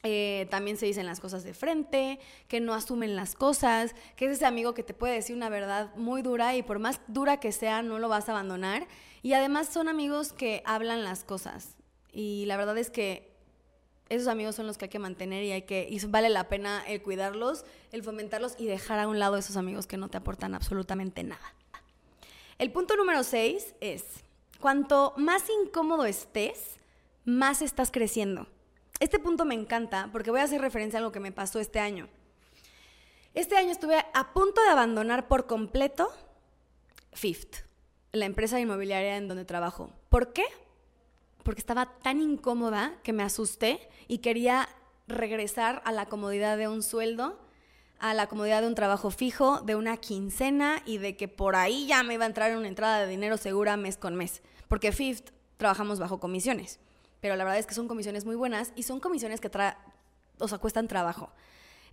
eh, 0.03 0.47
también 0.51 0.77
se 0.77 0.85
dicen 0.85 1.07
las 1.07 1.19
cosas 1.19 1.43
de 1.43 1.55
frente, 1.55 2.21
que 2.49 2.61
no 2.61 2.75
asumen 2.75 3.17
las 3.17 3.35
cosas, 3.35 3.95
que 4.17 4.27
es 4.27 4.33
ese 4.33 4.45
amigo 4.45 4.75
que 4.75 4.83
te 4.83 4.93
puede 4.93 5.15
decir 5.15 5.35
una 5.35 5.49
verdad 5.49 5.91
muy 5.97 6.21
dura 6.21 6.55
y 6.55 6.63
por 6.63 6.81
más 6.81 7.01
dura 7.07 7.41
que 7.41 7.51
sea, 7.51 7.81
no 7.81 7.99
lo 7.99 8.11
vas 8.11 8.29
a 8.29 8.33
abandonar. 8.33 8.87
Y 9.23 9.33
además 9.33 9.69
son 9.69 9.89
amigos 9.89 10.35
que 10.35 10.63
hablan 10.67 11.03
las 11.03 11.25
cosas. 11.25 11.79
Y 12.13 12.45
la 12.45 12.59
verdad 12.59 12.77
es 12.77 12.91
que 12.91 13.32
esos 14.15 14.29
amigos 14.29 14.55
son 14.55 14.67
los 14.67 14.77
que 14.77 14.87
hay 14.87 14.89
que 14.91 14.99
mantener 14.99 15.43
y 15.45 15.53
hay 15.53 15.63
que 15.63 15.89
vale 16.09 16.29
la 16.29 16.49
pena 16.49 16.85
el 16.87 17.03
cuidarlos, 17.03 17.65
el 17.93 18.03
fomentarlos 18.03 18.55
y 18.59 18.67
dejar 18.67 18.99
a 18.99 19.09
un 19.09 19.19
lado 19.19 19.37
esos 19.37 19.57
amigos 19.57 19.87
que 19.87 19.97
no 19.97 20.09
te 20.09 20.19
aportan 20.19 20.55
absolutamente 20.55 21.25
nada. 21.25 21.55
El 22.59 22.71
punto 22.71 22.95
número 22.97 23.25
6 23.25 23.75
es, 23.81 24.05
cuanto 24.61 25.15
más 25.17 25.45
incómodo 25.65 26.05
estés, 26.05 26.77
más 27.25 27.63
estás 27.63 27.91
creciendo. 27.91 28.47
Este 29.01 29.19
punto 29.19 29.45
me 29.45 29.55
encanta 29.55 30.11
porque 30.13 30.31
voy 30.31 30.41
a 30.41 30.45
hacer 30.45 30.61
referencia 30.61 30.99
a 30.99 31.01
algo 31.01 31.13
que 31.13 31.21
me 31.21 31.33
pasó 31.33 31.59
este 31.59 31.81
año. 31.81 32.09
Este 33.35 33.57
año 33.57 33.71
estuve 33.71 33.97
a 34.13 34.33
punto 34.35 34.63
de 34.63 34.69
abandonar 34.69 35.27
por 35.27 35.47
completo 35.47 36.13
Fifth, 37.13 37.65
la 38.13 38.27
empresa 38.27 38.61
inmobiliaria 38.61 39.17
en 39.17 39.29
donde 39.29 39.45
trabajo. 39.45 39.91
¿Por 40.11 40.33
qué? 40.35 40.45
Porque 41.43 41.61
estaba 41.61 41.87
tan 42.01 42.21
incómoda 42.21 42.95
que 43.03 43.13
me 43.13 43.23
asusté 43.23 43.89
y 44.09 44.19
quería 44.19 44.69
regresar 45.09 45.83
a 45.85 45.93
la 45.93 46.07
comodidad 46.07 46.57
de 46.57 46.69
un 46.69 46.83
sueldo, 46.83 47.39
a 47.99 48.15
la 48.15 48.29
comodidad 48.29 48.63
de 48.63 48.69
un 48.69 48.75
trabajo 48.75 49.11
fijo, 49.11 49.61
de 49.61 49.77
una 49.77 49.97
quincena 49.97 50.83
y 50.87 50.99
de 50.99 51.17
que 51.17 51.29
por 51.29 51.55
ahí 51.57 51.87
ya 51.87 52.03
me 52.03 52.15
iba 52.15 52.25
a 52.25 52.29
entrar 52.29 52.57
una 52.57 52.69
entrada 52.69 53.01
de 53.01 53.07
dinero 53.07 53.37
segura 53.37 53.77
mes 53.77 53.97
con 53.97 54.17
mes. 54.17 54.43
Porque 54.69 54.93
Fifth 54.93 55.31
trabajamos 55.57 56.01
bajo 56.01 56.19
comisiones, 56.19 56.81
pero 57.21 57.37
la 57.37 57.45
verdad 57.45 57.61
es 57.61 57.67
que 57.67 57.75
son 57.75 57.89
comisiones 57.89 58.25
muy 58.25 58.35
buenas 58.35 58.73
y 58.75 58.83
son 58.83 59.01
comisiones 59.01 59.41
que 59.41 59.49
sea, 59.49 59.79
cuestan 60.61 60.89
trabajo. 60.89 61.31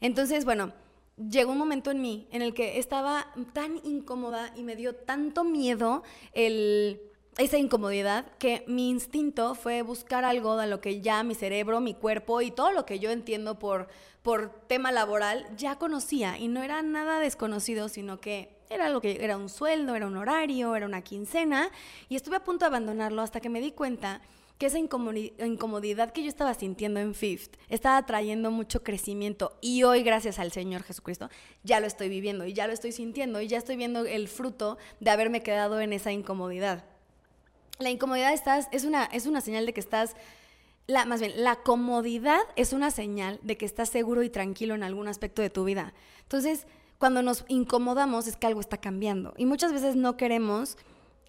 Entonces, 0.02 0.46
bueno, 0.46 0.74
llegó 1.18 1.52
un 1.52 1.58
momento 1.58 1.92
en 1.92 2.02
mí 2.02 2.28
en 2.32 2.42
el 2.42 2.54
que 2.54 2.80
estaba 2.80 3.28
tan 3.54 3.80
incómoda 3.84 4.52
y 4.56 4.64
me 4.64 4.76
dio 4.76 4.96
tanto 4.96 5.44
miedo 5.44 6.04
el 6.34 7.02
esa 7.40 7.58
incomodidad 7.58 8.26
que 8.38 8.66
mi 8.68 8.90
instinto 8.90 9.56
fue 9.56 9.82
buscar 9.82 10.26
algo 10.26 10.58
de 10.58 10.68
lo 10.68 10.82
que 10.82 11.00
ya 11.00 11.24
mi 11.24 11.36
cerebro, 11.36 11.80
mi 11.80 11.94
cuerpo 11.94 12.42
y 12.42 12.52
todo 12.52 12.74
lo 12.74 12.86
que 12.86 13.00
yo 13.00 13.12
entiendo 13.12 13.58
por, 13.58 13.88
por 14.24 14.52
tema 14.68 14.92
laboral 14.92 15.48
ya 15.56 15.78
conocía. 15.78 16.38
Y 16.38 16.50
no 16.50 16.64
era 16.64 16.82
nada 16.82 17.22
desconocido, 17.22 17.88
sino 17.88 18.20
que 18.20 18.58
era 18.70 18.88
algo 18.88 19.00
que 19.00 19.24
era 19.24 19.38
un 19.38 19.48
sueldo, 19.48 19.96
era 19.96 20.06
un 20.06 20.18
horario, 20.18 20.76
era 20.76 20.86
una 20.86 21.02
quincena. 21.02 21.72
Y 22.10 22.18
estuve 22.18 22.36
a 22.36 22.44
punto 22.44 22.66
de 22.66 22.68
abandonarlo 22.68 23.22
hasta 23.22 23.40
que 23.40 23.50
me 23.50 23.62
di 23.62 23.72
cuenta 23.72 24.22
que 24.58 24.66
esa 24.66 24.78
incomodidad 24.78 26.12
que 26.12 26.22
yo 26.22 26.28
estaba 26.28 26.54
sintiendo 26.54 27.00
en 27.00 27.16
Fifth 27.16 27.56
estaba 27.70 28.06
trayendo 28.06 28.52
mucho 28.52 28.84
crecimiento. 28.84 29.58
Y 29.62 29.84
hoy 29.84 30.04
gracias 30.04 30.40
al 30.40 30.52
Señor 30.52 30.84
Jesucristo 30.84 31.30
ya 31.64 31.80
lo 31.80 31.88
estoy 31.88 32.10
viviendo 32.10 32.46
y 32.46 32.52
ya 32.52 32.68
lo 32.68 32.74
estoy 32.74 32.92
sintiendo 32.92 33.40
y 33.40 33.48
ya 33.48 33.58
estoy 33.58 33.78
viendo 33.78 34.06
el 34.06 34.28
fruto 34.28 34.78
de 35.00 35.12
haberme 35.12 35.42
quedado 35.42 35.80
en 35.80 35.94
esa 35.94 36.12
incomodidad. 36.12 36.99
La 37.80 37.90
incomodidad 37.90 38.34
estás, 38.34 38.68
es, 38.74 38.84
una, 38.84 39.06
es 39.06 39.26
una 39.26 39.40
señal 39.40 39.66
de 39.66 39.74
que 39.74 39.80
estás 39.80 40.16
la, 40.86 41.06
más 41.06 41.22
bien, 41.22 41.32
la 41.38 41.56
comodidad 41.56 42.42
es 42.58 42.74
una 42.74 42.92
señal 42.92 43.40
de 43.42 43.58
que 43.58 43.66
estás 43.66 43.88
seguro 43.88 44.22
y 44.22 44.30
tranquilo 44.30 44.76
en 44.76 44.84
algún 44.84 45.08
aspecto 45.08 45.42
de 45.42 45.50
tu 45.50 45.64
vida. 45.64 45.94
Entonces, 46.24 46.68
cuando 46.98 47.22
nos 47.22 47.46
incomodamos 47.48 48.28
es 48.28 48.36
que 48.36 48.48
algo 48.48 48.60
está 48.60 48.78
cambiando. 48.78 49.34
Y 49.38 49.46
muchas 49.46 49.72
veces 49.72 49.96
no 49.96 50.18
queremos 50.18 50.78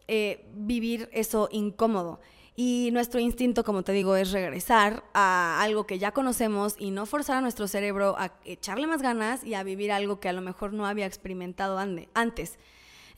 eh, 0.08 0.44
vivir 0.54 1.08
eso 1.12 1.48
incómodo. 1.52 2.20
Y 2.56 2.88
nuestro 2.92 3.20
instinto, 3.20 3.62
como 3.62 3.84
te 3.84 3.92
digo, 3.92 4.16
es 4.16 4.32
regresar 4.32 5.04
a 5.14 5.62
algo 5.62 5.86
que 5.86 6.00
ya 6.00 6.10
conocemos 6.10 6.74
y 6.78 6.90
no 6.90 7.06
forzar 7.06 7.36
a 7.36 7.40
nuestro 7.42 7.68
cerebro 7.68 8.16
a 8.18 8.32
echarle 8.44 8.88
más 8.88 9.02
ganas 9.02 9.44
y 9.44 9.54
a 9.54 9.62
vivir 9.62 9.92
algo 9.92 10.18
que 10.18 10.28
a 10.28 10.32
lo 10.32 10.40
mejor 10.40 10.72
no 10.72 10.86
había 10.86 11.06
experimentado 11.06 11.78
antes. 11.78 12.58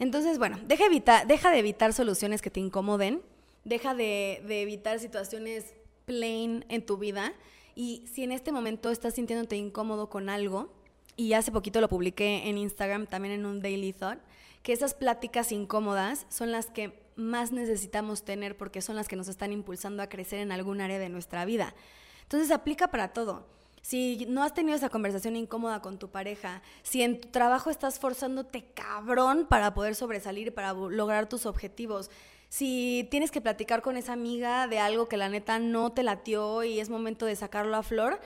Entonces, 0.03 0.37
bueno, 0.37 0.59
deja, 0.67 0.89
de 0.89 1.59
evitar 1.61 1.93
soluciones 1.93 2.43
que 2.43 2.51
te 2.51 2.59
incomoden, 2.59 3.23
deja 3.63 3.95
de, 3.95 4.43
de 4.49 4.61
evitar 4.63 4.99
situaciones 4.99 5.75
plain 6.07 6.65
en 6.69 6.85
tu 6.85 6.97
vida 6.97 7.33
y 7.77 8.03
si 8.13 8.25
en 8.25 8.33
este 8.33 8.51
momento 8.51 8.91
estás 8.91 9.15
sintiéndote 9.15 9.55
incómodo 9.55 10.11
con 10.11 10.29
algo, 10.29 10.73
y 11.15 11.35
hace 11.35 11.53
poquito 11.53 11.81
lo 11.81 11.89
publiqué 11.89 12.49
en 12.49 12.59
Instagram, 12.59 13.07
también 13.07 13.33
en 13.33 13.47
un 13.47 13.63
Daily 13.63 13.93
Thought, 13.93 14.19
que 14.65 14.73
esas 14.73 14.95
pláticas 14.95 15.53
incómodas 15.53 16.27
son 16.31 16.51
las 16.51 16.67
que 16.67 17.01
más 17.15 17.53
necesitamos 17.53 18.25
tener 18.25 18.57
porque 18.57 18.83
son 18.83 18.97
las 18.97 19.07
que 19.07 19.15
nos 19.15 19.29
están 19.29 19.53
impulsando 19.53 20.03
a 20.03 20.09
crecer 20.09 20.41
en 20.41 20.51
algún 20.51 20.81
área 20.81 20.99
de 20.99 21.11
nuestra 21.11 21.45
vida. 21.45 21.77
Entonces 22.23 22.51
aplica 22.51 22.89
para 22.89 23.13
todo. 23.13 23.47
Si 23.83 24.27
no 24.29 24.45
has 24.45 24.55
tenido 24.55 24.77
esa 24.77 24.89
conversación 24.89 25.35
incómoda 25.35 25.83
con 25.83 25.99
tu 25.99 26.09
pareja, 26.09 26.63
si 26.83 27.03
en 27.03 27.21
tu 27.21 27.29
trabajo 27.29 27.69
estás 27.69 27.99
forzándote 27.99 28.65
cabrón 28.75 29.47
para 29.49 29.75
poder 29.75 29.97
sobresalir, 29.97 30.55
para 30.55 30.73
lograr 30.73 31.29
tus 31.29 31.47
objetivos, 31.47 32.09
si 32.49 33.09
tienes 33.11 33.33
que 33.33 33.41
platicar 33.41 33.83
con 33.83 33.97
esa 33.97 34.13
amiga 34.13 34.69
de 34.69 34.79
algo 34.79 35.09
que 35.09 35.17
la 35.17 35.29
neta 35.29 35.59
no 35.59 35.91
te 35.91 36.05
latió 36.05 36.63
y 36.63 36.79
es 36.79 36.91
momento 36.91 37.27
de 37.27 37.35
sacarlo 37.35 37.77
a 37.77 37.83
flor, 37.83 38.21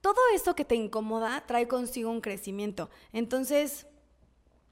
todo 0.00 0.20
eso 0.34 0.54
que 0.54 0.64
te 0.64 0.76
incomoda 0.76 1.44
trae 1.46 1.66
consigo 1.66 2.10
un 2.10 2.20
crecimiento. 2.20 2.88
Entonces, 3.12 3.86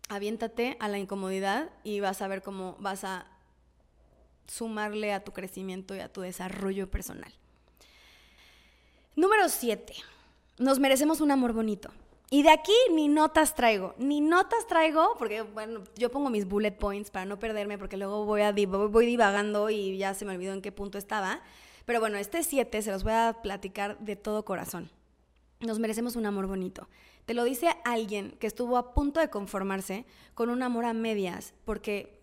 aviéntate 0.09 0.77
a 0.79 0.89
la 0.89 0.99
incomodidad 0.99 1.71
y 1.83 2.01
vas 2.01 2.23
a 2.23 2.29
ver 2.29 2.43
cómo 2.43 2.77
vas 2.79 3.03
a 3.03 3.27
sumarle 4.47 5.13
a 5.13 5.25
tu 5.25 5.33
crecimiento 5.33 5.97
y 5.97 6.01
a 6.01 6.13
tu 6.13 6.21
desarrollo 6.21 6.91
personal. 6.91 7.33
Número 9.15 9.49
7. 9.49 9.95
Nos 10.59 10.79
merecemos 10.79 11.21
un 11.21 11.31
amor 11.31 11.53
bonito. 11.53 11.91
Y 12.31 12.43
de 12.43 12.51
aquí 12.51 12.73
ni 12.93 13.09
notas 13.09 13.55
traigo, 13.55 13.95
ni 13.99 14.23
notas 14.23 14.67
traigo, 14.67 15.17
porque 15.19 15.43
bueno, 15.43 15.83
yo 15.97 16.11
pongo 16.11 16.31
mis 16.31 16.49
bullet 16.49 16.73
points 16.73 17.11
para 17.11 17.27
no 17.27 17.39
perderme, 17.39 17.77
porque 17.77 17.99
luego 17.99 18.25
voy, 18.25 18.41
a, 18.41 18.53
voy 18.53 19.05
divagando 19.05 19.69
y 19.69 19.99
ya 19.99 20.15
se 20.15 20.25
me 20.25 20.33
olvidó 20.33 20.55
en 20.55 20.63
qué 20.63 20.73
punto 20.73 20.97
estaba. 20.97 21.43
Pero 21.85 22.01
bueno, 22.01 22.17
este 22.17 22.43
7 22.43 22.81
se 22.81 22.91
los 22.91 23.05
voy 23.05 23.13
a 23.13 23.37
platicar 23.43 23.99
de 23.99 24.17
todo 24.17 24.47
corazón. 24.47 24.91
Nos 25.61 25.79
merecemos 25.79 26.17
un 26.17 26.25
amor 26.25 26.47
bonito. 26.47 26.89
Te 27.27 27.35
lo 27.35 27.45
dice 27.45 27.77
alguien 27.85 28.31
que 28.41 28.47
estuvo 28.47 28.79
a 28.79 28.95
punto 28.95 29.21
de 29.21 29.29
conformarse 29.29 30.07
con 30.33 30.49
un 30.49 30.63
amor 30.63 30.87
a 30.87 30.95
medias, 30.95 31.53
porque 31.67 32.19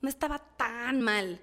no 0.00 0.08
estaba 0.08 0.38
tan 0.56 1.02
mal. 1.02 1.42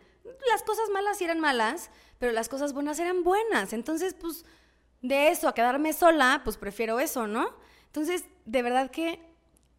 Las 0.50 0.64
cosas 0.64 0.90
malas 0.92 1.22
eran 1.22 1.40
malas, 1.40 1.92
pero 2.22 2.34
las 2.34 2.50
cosas 2.50 2.72
buenas 2.74 3.00
eran 3.00 3.24
buenas. 3.24 3.74
Entonces, 3.74 4.14
pues, 4.14 4.46
de 5.02 5.30
eso 5.30 5.48
a 5.48 5.56
quedarme 5.56 5.92
sola, 5.92 6.42
pues 6.44 6.56
prefiero 6.56 7.00
eso, 7.00 7.26
¿no? 7.26 7.50
Entonces, 7.88 8.26
de 8.46 8.62
verdad 8.62 8.92
que 8.92 9.20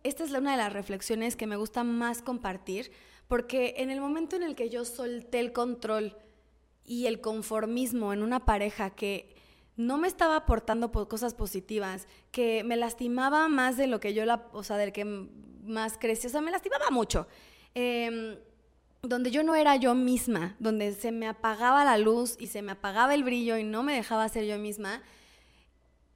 esta 0.03 0.25
es 0.25 0.33
una 0.33 0.51
de 0.51 0.57
las 0.57 0.73
reflexiones 0.73 1.37
que 1.37 1.47
me 1.47 1.55
gusta 1.55 1.85
más 1.85 2.21
compartir, 2.21 2.91
porque 3.29 3.75
en 3.77 3.93
el 3.93 4.01
momento 4.01 4.35
en 4.35 4.43
el 4.43 4.57
que 4.57 4.71
yo 4.71 4.85
solté 4.85 5.39
el 5.39 5.53
control 5.53 6.17
y 6.85 7.07
el 7.07 7.21
conformismo 7.21 8.13
en 8.13 8.25
una 8.25 8.45
pareja 8.45 8.91
que 8.91 9.37
no 9.77 9.97
me 9.97 10.09
estaba 10.09 10.35
aportando 10.35 10.91
cosas 10.91 11.35
positivas, 11.35 12.09
que 12.33 12.65
me 12.65 12.77
lastimaba 12.77 13.47
más 13.47 13.77
de 13.77 13.87
lo 13.87 14.01
que 14.01 14.15
yo 14.15 14.25
la, 14.25 14.49
o 14.53 14.65
sea, 14.65 14.79
del 14.79 14.91
que 14.91 15.05
más 15.05 15.97
crecí, 15.97 16.27
o 16.27 16.31
sea, 16.31 16.41
me 16.41 16.51
lastimaba 16.51 16.91
mucho. 16.91 17.29
Eh, 17.77 18.43
donde 19.09 19.33
yo 19.33 19.43
no 19.43 19.57
era 19.57 19.75
yo 19.75 19.97
misma, 19.97 20.55
donde 20.61 20.93
se 20.93 21.11
me 21.11 21.27
apagaba 21.27 21.85
la 21.85 21.99
luz 21.99 22.37
y 22.39 22.47
se 22.47 22.63
me 22.63 22.71
apagaba 22.71 23.17
el 23.17 23.25
brillo 23.25 23.57
y 23.57 23.65
no 23.65 23.83
me 23.83 23.95
dejaba 23.95 24.29
ser 24.29 24.45
yo 24.45 24.59
misma. 24.59 25.03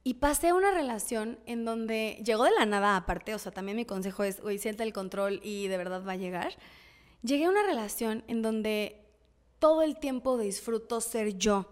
Y 0.05 0.15
pasé 0.15 0.53
una 0.53 0.71
relación 0.71 1.37
en 1.45 1.65
donde 1.65 2.23
llegó 2.25 2.45
de 2.45 2.51
la 2.57 2.65
nada 2.65 2.95
aparte, 2.95 3.35
o 3.35 3.39
sea, 3.39 3.51
también 3.51 3.75
mi 3.75 3.83
consejo 3.83 4.23
es, 4.23 4.39
oye, 4.39 4.57
siente 4.57 4.83
el 4.83 4.93
control 4.93 5.41
y 5.43 5.67
de 5.67 5.75
verdad 5.75 6.01
va 6.07 6.13
a 6.13 6.15
llegar. 6.15 6.53
Llegué 7.23 7.43
a 7.43 7.49
una 7.49 7.63
relación 7.63 8.23
en 8.27 8.41
donde 8.41 9.05
todo 9.59 9.81
el 9.81 9.99
tiempo 9.99 10.37
disfruto 10.37 11.01
ser 11.01 11.37
yo, 11.37 11.67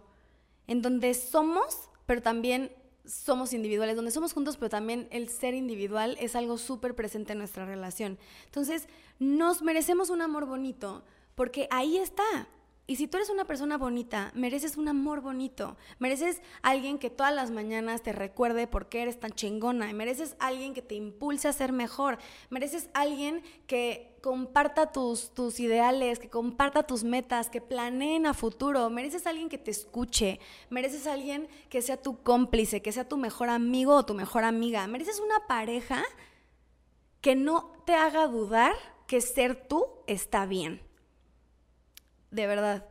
en 0.68 0.82
donde 0.82 1.14
somos, 1.14 1.90
pero 2.06 2.22
también 2.22 2.74
somos 3.08 3.54
individuales, 3.54 3.96
donde 3.96 4.12
somos 4.12 4.34
juntos, 4.34 4.58
pero 4.58 4.70
también 4.70 5.08
el 5.12 5.30
ser 5.30 5.54
individual 5.54 6.18
es 6.20 6.36
algo 6.36 6.58
súper 6.58 6.96
presente 6.96 7.34
en 7.34 7.40
nuestra 7.40 7.66
relación. 7.66 8.18
Entonces, 8.46 8.88
nos 9.20 9.62
merecemos 9.62 10.10
un 10.10 10.22
amor 10.22 10.46
bonito 10.46 11.04
porque 11.36 11.68
ahí 11.72 11.98
está. 11.98 12.48
Y 12.88 12.98
si 12.98 13.08
tú 13.08 13.18
eres 13.18 13.32
una 13.32 13.46
persona 13.46 13.80
bonita, 13.80 14.32
mereces 14.36 14.78
un 14.78 14.88
amor 14.88 15.22
bonito. 15.22 15.76
Mereces 15.98 16.42
alguien 16.62 17.00
que 17.00 17.10
todas 17.10 17.34
las 17.34 17.50
mañanas 17.50 18.04
te 18.04 18.12
recuerde 18.12 18.68
por 18.68 18.90
qué 18.90 19.02
eres 19.02 19.20
tan 19.20 19.32
chingona. 19.32 19.92
Mereces 19.92 20.36
alguien 20.38 20.76
que 20.76 20.84
te 20.84 20.94
impulse 20.94 21.48
a 21.48 21.54
ser 21.54 21.72
mejor. 21.72 22.20
Mereces 22.52 22.92
alguien 22.94 23.42
que 23.66 24.16
comparta 24.22 24.92
tus, 24.92 25.34
tus 25.34 25.60
ideales, 25.60 26.20
que 26.20 26.30
comparta 26.30 26.84
tus 26.84 27.04
metas, 27.04 27.50
que 27.50 27.60
planeen 27.60 28.28
a 28.28 28.36
futuro. 28.36 28.92
Mereces 28.92 29.26
alguien 29.26 29.50
que 29.50 29.58
te 29.58 29.72
escuche. 29.72 30.40
Mereces 30.70 31.08
alguien 31.08 31.48
que 31.70 31.82
sea 31.82 31.98
tu 31.98 32.22
cómplice, 32.22 32.84
que 32.84 32.92
sea 32.92 33.10
tu 33.10 33.18
mejor 33.18 33.50
amigo 33.50 33.96
o 33.96 34.06
tu 34.06 34.14
mejor 34.14 34.44
amiga. 34.44 34.86
Mereces 34.86 35.20
una 35.20 35.48
pareja 35.48 36.04
que 37.20 37.34
no 37.36 37.72
te 37.88 37.96
haga 37.96 38.28
dudar 38.28 38.74
que 39.08 39.22
ser 39.22 39.68
tú 39.68 39.88
está 40.06 40.46
bien 40.46 40.85
de 42.36 42.48
verdad, 42.48 42.86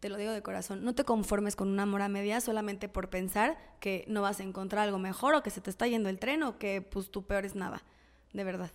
te 0.00 0.08
lo 0.08 0.16
digo 0.16 0.32
de 0.32 0.42
corazón, 0.42 0.84
no 0.84 0.94
te 0.94 1.04
conformes 1.04 1.56
con 1.56 1.68
un 1.68 1.78
amor 1.78 2.02
a 2.02 2.08
media 2.08 2.40
solamente 2.40 2.88
por 2.88 3.10
pensar 3.10 3.58
que 3.80 4.04
no 4.08 4.22
vas 4.22 4.40
a 4.40 4.44
encontrar 4.44 4.84
algo 4.84 4.98
mejor 4.98 5.34
o 5.34 5.42
que 5.42 5.50
se 5.50 5.60
te 5.60 5.70
está 5.70 5.86
yendo 5.86 6.08
el 6.08 6.18
tren 6.18 6.42
o 6.42 6.58
que 6.58 6.80
pues 6.82 7.10
tú 7.10 7.24
peor 7.24 7.44
es 7.44 7.54
nada, 7.54 7.82
de 8.32 8.44
verdad. 8.44 8.70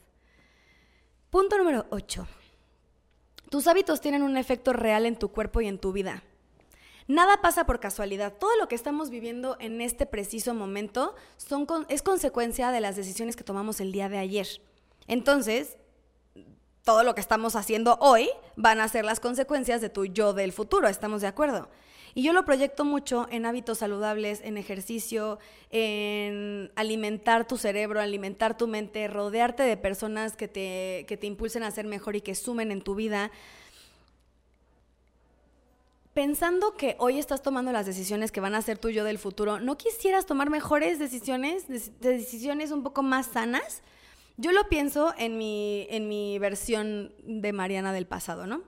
Punto 1.29 1.57
número 1.57 1.87
8. 1.89 2.27
Tus 3.49 3.67
hábitos 3.67 4.01
tienen 4.01 4.21
un 4.21 4.37
efecto 4.37 4.71
real 4.71 5.05
en 5.05 5.17
tu 5.17 5.29
cuerpo 5.29 5.61
y 5.61 5.67
en 5.67 5.79
tu 5.79 5.91
vida. 5.91 6.23
Nada 7.07 7.41
pasa 7.41 7.65
por 7.65 7.79
casualidad. 7.79 8.33
Todo 8.39 8.55
lo 8.57 8.67
que 8.67 8.75
estamos 8.75 9.09
viviendo 9.09 9.57
en 9.59 9.81
este 9.81 10.05
preciso 10.05 10.53
momento 10.53 11.15
es 11.89 12.01
consecuencia 12.01 12.71
de 12.71 12.81
las 12.81 12.95
decisiones 12.95 13.35
que 13.35 13.43
tomamos 13.43 13.81
el 13.81 13.91
día 13.91 14.09
de 14.09 14.19
ayer. 14.19 14.47
Entonces, 15.07 15.77
todo 16.83 17.03
lo 17.03 17.15
que 17.15 17.21
estamos 17.21 17.55
haciendo 17.55 17.97
hoy 18.01 18.29
van 18.55 18.81
a 18.81 18.87
ser 18.87 19.05
las 19.05 19.19
consecuencias 19.19 19.81
de 19.81 19.89
tu 19.89 20.05
yo 20.05 20.33
del 20.33 20.51
futuro, 20.51 20.87
¿estamos 20.87 21.21
de 21.21 21.27
acuerdo? 21.27 21.69
Y 22.15 22.21
yo 22.21 22.33
lo 22.33 22.45
proyecto 22.45 22.85
mucho 22.85 23.27
en 23.31 23.45
hábitos 23.47 23.79
saludables, 23.79 24.41
en 24.43 24.57
ejercicio, 24.57 25.39
en 25.71 26.71
alimentar 26.75 27.47
tu 27.47 27.57
cerebro, 27.57 27.99
alimentar 27.99 28.55
tu 28.55 28.67
mente, 28.67 29.07
rodearte 29.07 29.63
de 29.63 29.77
personas 29.77 30.35
que 30.35 30.47
te, 30.47 31.05
que 31.07 31.17
te 31.17 31.25
impulsen 31.25 31.63
a 31.63 31.71
ser 31.71 31.87
mejor 31.87 32.15
y 32.15 32.21
que 32.21 32.35
sumen 32.35 32.71
en 32.71 32.83
tu 32.83 32.93
vida. 32.93 33.31
Pensando 36.13 36.75
que 36.75 36.95
hoy 36.99 37.17
estás 37.17 37.41
tomando 37.41 37.71
las 37.71 37.87
decisiones 37.87 38.31
que 38.31 38.41
van 38.41 38.53
a 38.53 38.61
ser 38.61 38.77
tu 38.77 38.89
yo 38.89 39.03
del 39.03 39.17
futuro, 39.17 39.59
¿no 39.59 39.77
quisieras 39.77 40.27
tomar 40.27 40.51
mejores 40.51 40.99
decisiones, 40.99 41.65
decisiones 41.99 42.69
un 42.69 42.83
poco 42.83 43.01
más 43.01 43.25
sanas? 43.25 43.81
Yo 44.37 44.51
lo 44.51 44.67
pienso 44.67 45.13
en 45.17 45.37
mi, 45.37 45.87
en 45.89 46.07
mi 46.07 46.39
versión 46.39 47.13
de 47.23 47.53
Mariana 47.53 47.93
del 47.93 48.07
pasado, 48.07 48.47
¿no? 48.47 48.63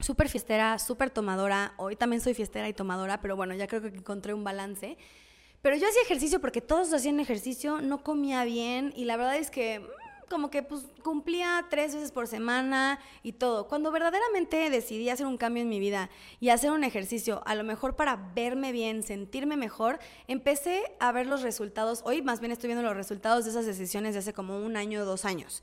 Súper 0.00 0.28
fiestera, 0.28 0.78
súper 0.78 1.10
tomadora. 1.10 1.74
Hoy 1.76 1.96
también 1.96 2.20
soy 2.20 2.34
fiestera 2.34 2.68
y 2.68 2.72
tomadora, 2.72 3.20
pero 3.20 3.36
bueno, 3.36 3.54
ya 3.54 3.66
creo 3.66 3.82
que 3.82 3.88
encontré 3.88 4.32
un 4.32 4.44
balance. 4.44 4.96
Pero 5.62 5.76
yo 5.76 5.88
hacía 5.88 6.02
ejercicio 6.02 6.40
porque 6.40 6.60
todos 6.60 6.92
hacían 6.92 7.20
ejercicio, 7.20 7.80
no 7.80 8.02
comía 8.02 8.44
bien 8.44 8.92
y 8.96 9.04
la 9.04 9.16
verdad 9.16 9.36
es 9.36 9.50
que 9.50 9.86
como 10.28 10.50
que 10.50 10.62
pues 10.62 10.86
cumplía 11.02 11.64
tres 11.70 11.94
veces 11.94 12.12
por 12.12 12.26
semana 12.26 12.98
y 13.22 13.32
todo. 13.32 13.68
Cuando 13.68 13.90
verdaderamente 13.92 14.70
decidí 14.70 15.08
hacer 15.08 15.26
un 15.26 15.36
cambio 15.36 15.62
en 15.62 15.68
mi 15.68 15.80
vida 15.80 16.10
y 16.40 16.48
hacer 16.48 16.70
un 16.70 16.84
ejercicio, 16.84 17.42
a 17.46 17.54
lo 17.54 17.64
mejor 17.64 17.96
para 17.96 18.16
verme 18.34 18.72
bien, 18.72 19.02
sentirme 19.02 19.56
mejor, 19.56 19.98
empecé 20.28 20.82
a 20.98 21.12
ver 21.12 21.26
los 21.26 21.42
resultados. 21.42 22.02
Hoy 22.04 22.22
más 22.22 22.40
bien 22.40 22.52
estoy 22.52 22.68
viendo 22.68 22.82
los 22.82 22.96
resultados 22.96 23.44
de 23.44 23.50
esas 23.50 23.66
decisiones 23.66 24.14
de 24.14 24.20
hace 24.20 24.32
como 24.32 24.58
un 24.58 24.76
año 24.76 25.02
o 25.02 25.04
dos 25.04 25.24
años. 25.24 25.62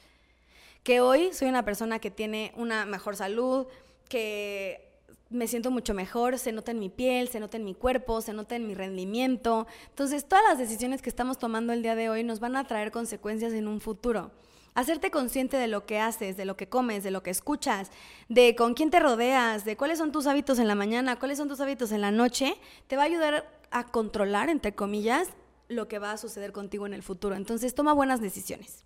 Que 0.83 1.01
hoy 1.01 1.33
soy 1.33 1.47
una 1.47 1.63
persona 1.63 1.99
que 1.99 2.11
tiene 2.11 2.53
una 2.55 2.85
mejor 2.85 3.15
salud, 3.15 3.67
que 4.09 4.93
me 5.29 5.47
siento 5.47 5.71
mucho 5.71 5.93
mejor, 5.93 6.37
se 6.37 6.51
nota 6.51 6.71
en 6.71 6.79
mi 6.79 6.89
piel, 6.89 7.27
se 7.27 7.39
nota 7.39 7.57
en 7.57 7.63
mi 7.63 7.73
cuerpo, 7.73 8.21
se 8.21 8.33
nota 8.33 8.55
en 8.55 8.67
mi 8.67 8.75
rendimiento. 8.75 9.65
Entonces, 9.89 10.25
todas 10.25 10.43
las 10.47 10.57
decisiones 10.57 11.01
que 11.01 11.09
estamos 11.09 11.39
tomando 11.39 11.73
el 11.73 11.81
día 11.81 11.95
de 11.95 12.09
hoy 12.09 12.23
nos 12.23 12.39
van 12.39 12.55
a 12.55 12.65
traer 12.65 12.91
consecuencias 12.91 13.53
en 13.53 13.67
un 13.67 13.81
futuro. 13.81 14.31
Hacerte 14.75 15.11
consciente 15.11 15.57
de 15.57 15.67
lo 15.67 15.85
que 15.85 15.99
haces, 15.99 16.35
de 16.35 16.45
lo 16.45 16.57
que 16.57 16.67
comes, 16.67 17.03
de 17.03 17.11
lo 17.11 17.21
que 17.21 17.29
escuchas, 17.29 17.91
de 18.27 18.55
con 18.55 18.73
quién 18.73 18.89
te 18.89 18.99
rodeas, 18.99 19.65
de 19.65 19.77
cuáles 19.77 19.99
son 19.99 20.11
tus 20.11 20.25
hábitos 20.25 20.57
en 20.59 20.67
la 20.67 20.75
mañana, 20.75 21.19
cuáles 21.19 21.37
son 21.37 21.47
tus 21.47 21.59
hábitos 21.59 21.91
en 21.91 22.01
la 22.01 22.11
noche, 22.11 22.55
te 22.87 22.95
va 22.95 23.03
a 23.03 23.05
ayudar 23.05 23.47
a 23.69 23.85
controlar, 23.85 24.49
entre 24.49 24.73
comillas, 24.73 25.29
lo 25.67 25.87
que 25.87 25.99
va 25.99 26.11
a 26.11 26.17
suceder 26.17 26.51
contigo 26.51 26.85
en 26.85 26.93
el 26.93 27.03
futuro. 27.03 27.35
Entonces, 27.35 27.75
toma 27.75 27.93
buenas 27.93 28.21
decisiones. 28.21 28.83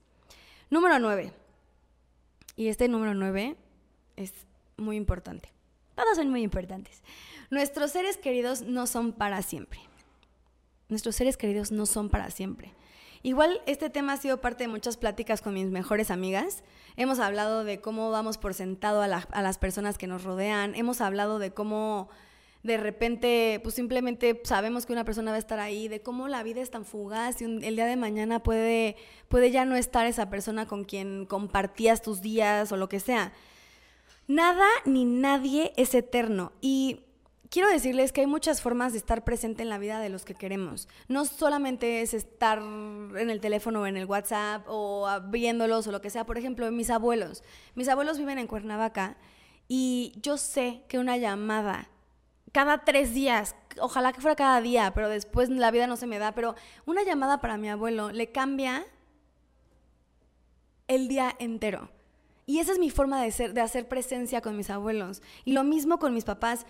Número 0.69 1.00
9. 1.00 1.32
Y 2.56 2.67
este 2.67 2.88
número 2.88 3.13
9 3.13 3.56
es 4.15 4.34
muy 4.78 4.97
importante. 4.97 5.52
Todos 5.95 6.17
son 6.17 6.30
muy 6.30 6.43
importantes. 6.43 7.02
Nuestros 7.50 7.91
seres 7.91 8.17
queridos 8.17 8.62
no 8.62 8.88
son 8.88 9.13
para 9.13 9.41
siempre. 9.41 9.80
Nuestros 10.89 11.15
seres 11.15 11.38
queridos 11.38 11.71
no 11.71 11.86
son 11.86 12.10
para 12.10 12.30
siempre. 12.30 12.73
Igual 13.28 13.62
este 13.66 13.90
tema 13.90 14.13
ha 14.13 14.18
sido 14.18 14.40
parte 14.40 14.63
de 14.63 14.68
muchas 14.70 14.96
pláticas 14.96 15.42
con 15.42 15.54
mis 15.54 15.66
mejores 15.66 16.12
amigas. 16.12 16.63
Hemos 16.96 17.20
hablado 17.20 17.66
de 17.66 17.82
cómo 17.82 18.10
vamos 18.10 18.38
por 18.38 18.54
sentado 18.54 19.02
a, 19.02 19.08
las 19.10 19.58
personas 19.58 19.98
que 19.98 20.08
nos 20.08 20.24
rodean. 20.24 20.76
Hemos 20.76 21.02
hablado 21.02 21.38
de 21.38 21.52
cómo 21.52 22.08
de 22.63 22.78
repente, 22.78 23.60
pues 23.63 23.76
simplemente 23.76 24.40
sabemos 24.46 24.86
que 24.86 24.94
una 24.94 25.04
persona 25.04 25.32
va 25.32 25.36
a 25.36 25.40
estar 25.40 25.60
ahí, 25.60 25.90
de 25.90 26.02
cómo 26.02 26.30
la 26.30 26.42
vida 26.42 26.62
es 26.62 26.72
tan 26.72 26.86
fugaz 26.86 27.42
y 27.42 27.44
el 27.44 27.76
día 27.76 27.86
de 27.86 27.98
mañana 27.98 28.44
puede, 28.44 28.96
puede 29.28 29.52
ya 29.52 29.66
no 29.66 29.76
estar 29.76 30.06
esa 30.06 30.30
persona 30.30 30.66
con 30.66 30.86
quien 30.86 31.26
compartías 31.26 32.02
tus 32.02 32.22
días 32.22 32.72
o 32.72 32.78
lo 32.78 32.88
que 32.88 33.02
sea. 33.02 33.34
Nada 34.30 34.68
ni 34.86 35.04
nadie 35.04 35.74
es 35.76 35.94
eterno 35.96 36.54
y 36.62 37.02
quiero 37.50 37.70
decirles 37.70 38.12
que 38.12 38.22
hay 38.22 38.28
muchas 38.28 38.62
formas 38.62 38.94
de 38.94 39.00
estar 39.00 39.24
presente 39.24 39.62
en 39.62 39.70
la 39.70 39.78
vida 39.78 40.00
de 40.00 40.10
los 40.10 40.26
que 40.26 40.36
queremos. 40.36 40.88
No 41.08 41.26
solamente 41.26 42.02
es 42.02 42.14
estar 42.14 42.60
en 42.60 43.30
el 43.30 43.40
teléfono 43.40 43.82
o 43.82 43.88
en 43.88 43.98
el 43.98 44.06
WhatsApp 44.06 44.66
o 44.68 45.08
viéndolos 45.30 45.88
o 45.88 45.92
lo 45.92 46.02
que 46.02 46.10
sea. 46.10 46.26
Por 46.26 46.38
ejemplo, 46.38 46.70
mis 46.72 46.90
abuelos. 46.90 47.44
Mis 47.76 47.88
abuelos 47.88 48.18
viven 48.18 48.40
en 48.40 48.48
Cuernavaca 48.48 49.18
y 49.68 50.14
yo 50.22 50.38
sé 50.38 50.84
que 50.88 51.00
una 51.00 51.18
llamada 51.18 51.90
cada 52.52 52.80
tres 52.86 53.14
días, 53.14 53.56
ojalá 53.80 54.14
que 54.14 54.22
fuera 54.22 54.36
cada 54.36 54.62
día, 54.62 54.92
pero 54.94 55.10
después 55.10 55.50
la 55.50 55.70
vida 55.70 55.86
no 55.86 55.98
se 55.98 56.08
me 56.08 56.18
da, 56.18 56.34
pero 56.34 56.56
una 56.86 57.04
llamada 57.04 57.40
para 57.40 57.58
mi 57.58 57.70
abuelo 57.70 58.12
le 58.12 58.32
cambia 58.32 58.86
el 60.88 61.08
día 61.08 61.36
entero. 61.40 61.90
Y 62.46 62.60
esa 62.60 62.72
es 62.72 62.80
mi 62.80 62.90
forma 62.90 63.22
de, 63.22 63.32
ser, 63.32 63.54
de 63.54 63.62
hacer 63.62 63.90
presencia 63.90 64.42
con 64.42 64.56
mis 64.56 64.70
abuelos. 64.70 65.22
Y 65.44 65.52
lo 65.52 65.66
mismo 65.66 66.00
con 66.00 66.14
mis 66.14 66.24
papás. 66.24 66.66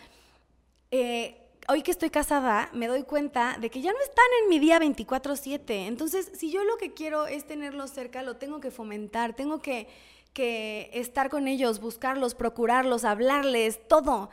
Eh, 0.91 1.35
hoy 1.67 1.81
que 1.81 1.91
estoy 1.91 2.09
casada, 2.09 2.69
me 2.73 2.87
doy 2.87 3.03
cuenta 3.03 3.57
de 3.59 3.69
que 3.69 3.81
ya 3.81 3.91
no 3.91 3.99
están 3.99 4.25
en 4.43 4.49
mi 4.49 4.59
día 4.59 4.79
24/7. 4.79 5.87
Entonces, 5.87 6.31
si 6.33 6.51
yo 6.51 6.63
lo 6.63 6.77
que 6.77 6.93
quiero 6.93 7.27
es 7.27 7.45
tenerlos 7.45 7.91
cerca, 7.91 8.23
lo 8.23 8.37
tengo 8.37 8.59
que 8.59 8.71
fomentar, 8.71 9.35
tengo 9.35 9.61
que, 9.61 9.87
que 10.33 10.89
estar 10.93 11.29
con 11.29 11.47
ellos, 11.47 11.79
buscarlos, 11.79 12.35
procurarlos, 12.35 13.03
hablarles, 13.03 13.85
todo. 13.87 14.29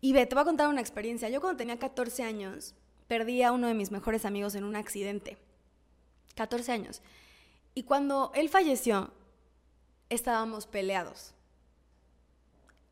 Y 0.00 0.12
ve, 0.12 0.26
te 0.26 0.34
voy 0.34 0.42
a 0.42 0.46
contar 0.46 0.68
una 0.68 0.80
experiencia. 0.80 1.28
Yo 1.28 1.40
cuando 1.40 1.58
tenía 1.58 1.78
14 1.78 2.24
años, 2.24 2.74
perdí 3.06 3.42
a 3.42 3.52
uno 3.52 3.68
de 3.68 3.74
mis 3.74 3.92
mejores 3.92 4.24
amigos 4.24 4.54
en 4.56 4.64
un 4.64 4.74
accidente. 4.74 5.38
14 6.34 6.72
años. 6.72 7.02
Y 7.74 7.84
cuando 7.84 8.32
él 8.34 8.48
falleció, 8.48 9.12
estábamos 10.08 10.66
peleados. 10.66 11.34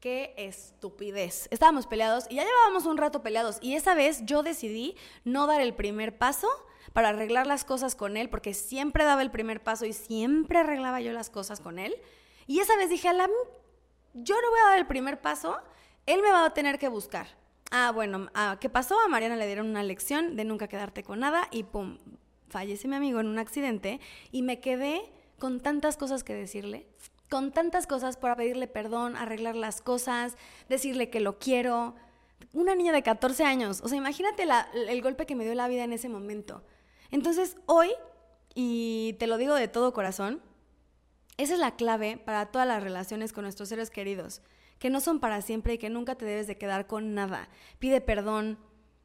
Qué 0.01 0.33
estupidez. 0.39 1.47
Estábamos 1.51 1.87
peleados 1.87 2.25
y 2.31 2.37
ya 2.37 2.45
llevábamos 2.45 2.87
un 2.87 2.97
rato 2.97 3.23
peleados. 3.23 3.59
Y 3.61 3.75
esa 3.75 3.95
vez 3.95 4.25
yo 4.25 4.43
decidí 4.43 4.97
no 5.25 5.47
dar 5.47 5.61
el 5.61 5.75
primer 5.75 6.17
paso 6.17 6.49
para 6.95 7.11
arreglar 7.11 7.47
las 7.47 7.67
cosas 7.67 7.95
con 7.95 8.17
él, 8.17 8.31
porque 8.31 8.55
siempre 8.55 9.05
daba 9.05 9.21
el 9.21 9.31
primer 9.31 9.63
paso 9.63 9.85
y 9.85 9.93
siempre 9.93 10.59
arreglaba 10.59 11.03
yo 11.03 11.13
las 11.13 11.29
cosas 11.29 11.61
con 11.61 11.79
él. 11.79 11.95
Y 12.47 12.61
esa 12.61 12.77
vez 12.77 12.89
dije, 12.89 13.09
a 13.09 13.13
la, 13.13 13.29
yo 14.15 14.41
no 14.41 14.51
voy 14.51 14.61
a 14.61 14.69
dar 14.71 14.79
el 14.79 14.87
primer 14.87 15.21
paso, 15.21 15.59
él 16.07 16.23
me 16.23 16.31
va 16.31 16.47
a 16.47 16.55
tener 16.55 16.79
que 16.79 16.89
buscar. 16.89 17.27
Ah, 17.71 17.93
bueno, 17.95 18.31
ah, 18.33 18.57
¿qué 18.59 18.71
pasó? 18.71 18.99
A 19.01 19.09
Mariana 19.09 19.37
le 19.37 19.47
dieron 19.47 19.69
una 19.69 19.83
lección 19.83 20.35
de 20.35 20.47
nunca 20.47 20.67
quedarte 20.67 21.03
con 21.03 21.21
nada 21.21 21.47
y 21.51 21.65
pum, 21.65 21.99
fallece 22.49 22.89
mi 22.89 22.97
amigo 22.97 23.21
en 23.21 23.27
un 23.27 23.39
accidente 23.39 24.01
y 24.33 24.41
me 24.41 24.61
quedé 24.61 25.13
con 25.39 25.61
tantas 25.61 25.99
cosas 25.99 26.25
que 26.25 26.35
decirle 26.35 26.87
con 27.31 27.53
tantas 27.53 27.87
cosas 27.87 28.17
para 28.17 28.37
pedirle 28.37 28.67
perdón, 28.67 29.17
arreglar 29.17 29.57
las 29.57 29.81
cosas, 29.81 30.37
decirle 30.69 31.09
que 31.09 31.21
lo 31.21 31.39
quiero. 31.39 31.95
Una 32.53 32.75
niña 32.75 32.93
de 32.93 33.03
14 33.03 33.45
años, 33.45 33.81
o 33.83 33.89
sea, 33.89 33.97
imagínate 33.97 34.45
el 34.89 35.03
golpe 35.03 35.27
que 35.27 35.37
me 35.37 35.45
dio 35.45 35.55
la 35.55 35.69
vida 35.69 35.85
en 35.85 35.93
ese 35.93 36.09
momento. 36.09 36.65
Entonces, 37.11 37.57
hoy, 37.67 37.91
y 38.55 39.15
te 39.19 39.27
lo 39.27 39.39
digo 39.39 39.55
de 39.55 39.69
todo 39.69 39.93
corazón, 39.93 40.43
esa 41.37 41.55
es 41.55 41.61
la 41.61 41.77
clave 41.77 42.19
para 42.19 42.47
todas 42.47 42.67
las 42.67 42.83
relaciones 42.83 43.33
con 43.33 43.45
nuestros 43.45 43.69
seres 43.69 43.91
queridos, 43.91 44.43
que 44.79 44.91
no 44.91 45.01
son 45.01 45.21
para 45.21 45.41
siempre 45.41 45.75
y 45.75 45.79
que 45.79 45.91
nunca 45.91 46.17
te 46.17 46.25
debes 46.25 46.47
de 46.47 46.59
quedar 46.59 46.87
con 46.87 47.15
nada. 47.15 47.49
Pide 47.79 48.01
perdón, 48.01 48.59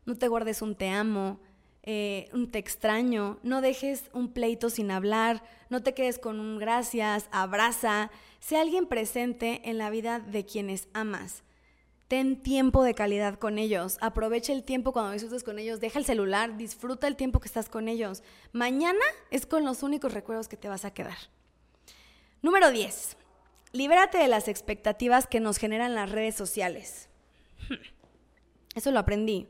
no 0.05 0.15
te 0.15 0.27
guardes 0.27 0.61
un 0.61 0.75
te 0.75 0.89
amo, 0.89 1.39
eh, 1.87 2.29
un 2.33 2.49
te 2.49 2.57
extraño, 2.57 3.37
no 3.43 3.61
dejes 3.61 4.09
un 4.11 4.33
pleito 4.33 4.71
sin 4.71 4.89
hablar, 4.89 5.43
no 5.69 5.83
te 5.83 5.93
quedes 5.93 6.17
con 6.17 6.39
un 6.39 6.57
gracias, 6.57 7.29
abraza, 7.31 8.09
sé 8.39 8.57
alguien 8.57 8.87
presente 8.87 9.61
en 9.65 9.77
la 9.77 9.91
vida 9.91 10.19
de 10.19 10.45
quienes 10.45 10.87
amas. 10.93 11.43
Ten 12.07 12.41
tiempo 12.41 12.83
de 12.83 12.95
calidad 12.95 13.37
con 13.37 13.59
ellos, 13.59 13.99
aprovecha 14.01 14.51
el 14.51 14.63
tiempo 14.63 14.93
cuando 14.93 15.11
disfrutes 15.11 15.43
con 15.43 15.59
ellos, 15.59 15.79
deja 15.79 15.99
el 15.99 16.05
celular, 16.05 16.57
disfruta 16.57 17.07
el 17.07 17.15
tiempo 17.15 17.39
que 17.39 17.47
estás 17.47 17.69
con 17.69 17.87
ellos. 17.87 18.23
Mañana 18.51 19.05
es 19.29 19.45
con 19.45 19.63
los 19.63 19.83
únicos 19.83 20.11
recuerdos 20.11 20.47
que 20.47 20.57
te 20.57 20.67
vas 20.67 20.85
a 20.85 20.93
quedar. 20.93 21.17
Número 22.41 22.71
10. 22.71 23.17
Libérate 23.73 24.17
de 24.17 24.27
las 24.27 24.47
expectativas 24.47 25.27
que 25.27 25.39
nos 25.39 25.57
generan 25.57 25.93
las 25.93 26.11
redes 26.11 26.33
sociales. 26.33 27.09
Hmm. 27.69 27.75
Eso 28.75 28.89
lo 28.89 28.99
aprendí. 28.99 29.49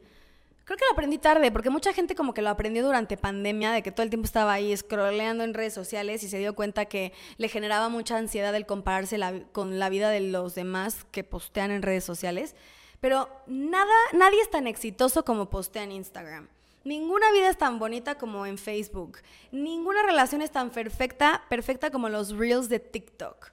Creo 0.66 0.78
que 0.78 0.86
lo 0.86 0.94
aprendí 0.94 1.20
tarde, 1.20 1.52
porque 1.52 1.70
mucha 1.70 1.94
gente 1.94 2.16
como 2.16 2.34
que 2.34 2.42
lo 2.42 2.50
aprendió 2.50 2.84
durante 2.84 3.18
pandemia, 3.18 3.72
de 3.72 3.84
que 3.84 3.92
todo 3.92 4.02
el 4.02 4.10
tiempo 4.10 4.26
estaba 4.26 4.52
ahí 4.52 4.76
scrolleando 4.76 5.44
en 5.44 5.54
redes 5.54 5.76
sociales 5.76 6.24
y 6.24 6.28
se 6.28 6.40
dio 6.40 6.56
cuenta 6.56 6.86
que 6.86 7.14
le 7.38 7.50
generaba 7.50 7.88
mucha 7.88 8.18
ansiedad 8.18 8.54
el 8.56 8.66
compararse 8.66 9.46
con 9.52 9.78
la 9.78 9.90
vida 9.90 10.10
de 10.10 10.22
los 10.22 10.56
demás 10.56 11.06
que 11.12 11.24
postean 11.24 11.70
en 11.70 11.84
redes 11.84 12.04
sociales. 12.04 12.56
Pero 13.00 13.30
nada, 13.46 13.94
nadie 14.14 14.42
es 14.42 14.50
tan 14.50 14.66
exitoso 14.66 15.24
como 15.24 15.52
postea 15.52 15.84
en 15.84 15.92
Instagram. 15.92 16.48
Ninguna 16.84 17.32
vida 17.32 17.50
es 17.50 17.58
tan 17.58 17.78
bonita 17.78 18.16
como 18.16 18.48
en 18.48 18.58
Facebook. 18.58 19.20
Ninguna 19.52 20.02
relación 20.02 20.42
es 20.42 20.52
tan 20.52 20.72
perfecta, 20.72 21.44
perfecta 21.48 21.92
como 21.92 22.10
los 22.10 22.36
reels 22.36 22.70
de 22.70 22.80
TikTok. 22.80 23.52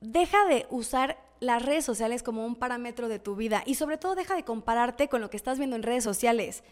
Deja 0.00 0.44
de 0.46 0.66
usar 0.70 1.18
las 1.40 1.64
redes 1.64 1.84
sociales 1.84 2.22
como 2.22 2.46
un 2.46 2.54
parámetro 2.54 3.08
de 3.08 3.18
tu 3.18 3.34
vida 3.34 3.62
y 3.66 3.74
sobre 3.74 3.98
todo 3.98 4.14
deja 4.14 4.36
de 4.36 4.44
compararte 4.44 5.08
con 5.08 5.20
lo 5.20 5.30
que 5.30 5.36
estás 5.36 5.58
viendo 5.58 5.76
en 5.76 5.82
redes 5.82 6.04
sociales. 6.04 6.62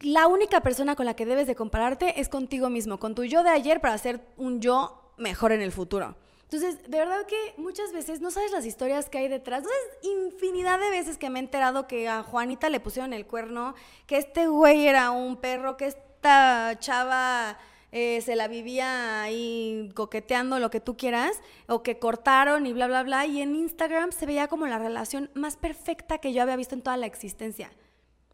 La 0.00 0.26
única 0.26 0.60
persona 0.60 0.96
con 0.96 1.06
la 1.06 1.14
que 1.14 1.26
debes 1.26 1.46
de 1.46 1.54
compararte 1.54 2.20
es 2.20 2.28
contigo 2.28 2.70
mismo, 2.70 2.98
con 2.98 3.14
tu 3.14 3.24
yo 3.24 3.42
de 3.42 3.50
ayer 3.50 3.80
para 3.80 3.96
ser 3.98 4.20
un 4.36 4.60
yo 4.60 5.12
mejor 5.18 5.52
en 5.52 5.60
el 5.60 5.72
futuro. 5.72 6.16
Entonces, 6.44 6.82
de 6.90 6.98
verdad 6.98 7.26
que 7.26 7.54
muchas 7.58 7.92
veces 7.92 8.20
no 8.20 8.32
sabes 8.32 8.50
las 8.50 8.66
historias 8.66 9.08
que 9.08 9.18
hay 9.18 9.28
detrás. 9.28 9.62
No 9.62 9.68
sabes 9.68 10.26
infinidad 10.34 10.80
de 10.80 10.90
veces 10.90 11.16
que 11.16 11.30
me 11.30 11.38
he 11.38 11.42
enterado 11.42 11.86
que 11.86 12.08
a 12.08 12.24
Juanita 12.24 12.68
le 12.70 12.80
pusieron 12.80 13.12
el 13.12 13.24
cuerno, 13.24 13.74
que 14.08 14.16
este 14.16 14.48
güey 14.48 14.88
era 14.88 15.12
un 15.12 15.36
perro, 15.36 15.76
que 15.76 15.86
esta 15.86 16.76
chava 16.80 17.56
eh, 17.92 18.20
se 18.20 18.36
la 18.36 18.48
vivía 18.48 19.22
ahí 19.22 19.90
coqueteando 19.94 20.58
lo 20.58 20.70
que 20.70 20.80
tú 20.80 20.96
quieras, 20.96 21.40
o 21.66 21.82
que 21.82 21.98
cortaron 21.98 22.66
y 22.66 22.72
bla, 22.72 22.86
bla, 22.86 23.02
bla, 23.02 23.26
y 23.26 23.40
en 23.40 23.56
Instagram 23.56 24.12
se 24.12 24.26
veía 24.26 24.48
como 24.48 24.66
la 24.66 24.78
relación 24.78 25.30
más 25.34 25.56
perfecta 25.56 26.18
que 26.18 26.32
yo 26.32 26.42
había 26.42 26.56
visto 26.56 26.74
en 26.74 26.82
toda 26.82 26.96
la 26.96 27.06
existencia. 27.06 27.70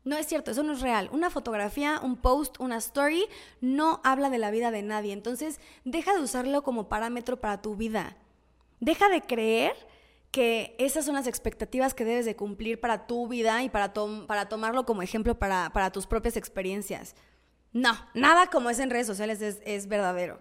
No 0.04 0.16
es 0.16 0.26
cierto, 0.26 0.52
eso 0.52 0.62
no 0.62 0.72
es 0.72 0.82
real. 0.82 1.10
Una 1.12 1.30
fotografía, 1.30 1.98
un 2.00 2.16
post, 2.16 2.60
una 2.60 2.76
story 2.76 3.24
no 3.60 4.00
habla 4.04 4.30
de 4.30 4.38
la 4.38 4.52
vida 4.52 4.70
de 4.70 4.82
nadie. 4.82 5.12
Entonces, 5.12 5.58
deja 5.84 6.14
de 6.14 6.22
usarlo 6.22 6.62
como 6.62 6.88
parámetro 6.88 7.40
para 7.40 7.60
tu 7.60 7.74
vida. 7.74 8.16
Deja 8.78 9.08
de 9.08 9.22
creer 9.22 9.74
que 10.30 10.76
esas 10.78 11.06
son 11.06 11.16
las 11.16 11.26
expectativas 11.26 11.92
que 11.92 12.04
debes 12.04 12.24
de 12.24 12.36
cumplir 12.36 12.80
para 12.80 13.08
tu 13.08 13.26
vida 13.26 13.64
y 13.64 13.68
para, 13.68 13.92
para 14.28 14.48
tomarlo 14.48 14.86
como 14.86 15.02
ejemplo 15.02 15.38
para, 15.40 15.70
para 15.70 15.90
tus 15.90 16.06
propias 16.06 16.36
experiencias. 16.36 17.16
No, 17.76 17.94
nada 18.14 18.46
como 18.46 18.70
es 18.70 18.78
en 18.78 18.88
redes 18.88 19.06
sociales 19.06 19.42
es, 19.42 19.86
verdadero. 19.86 20.40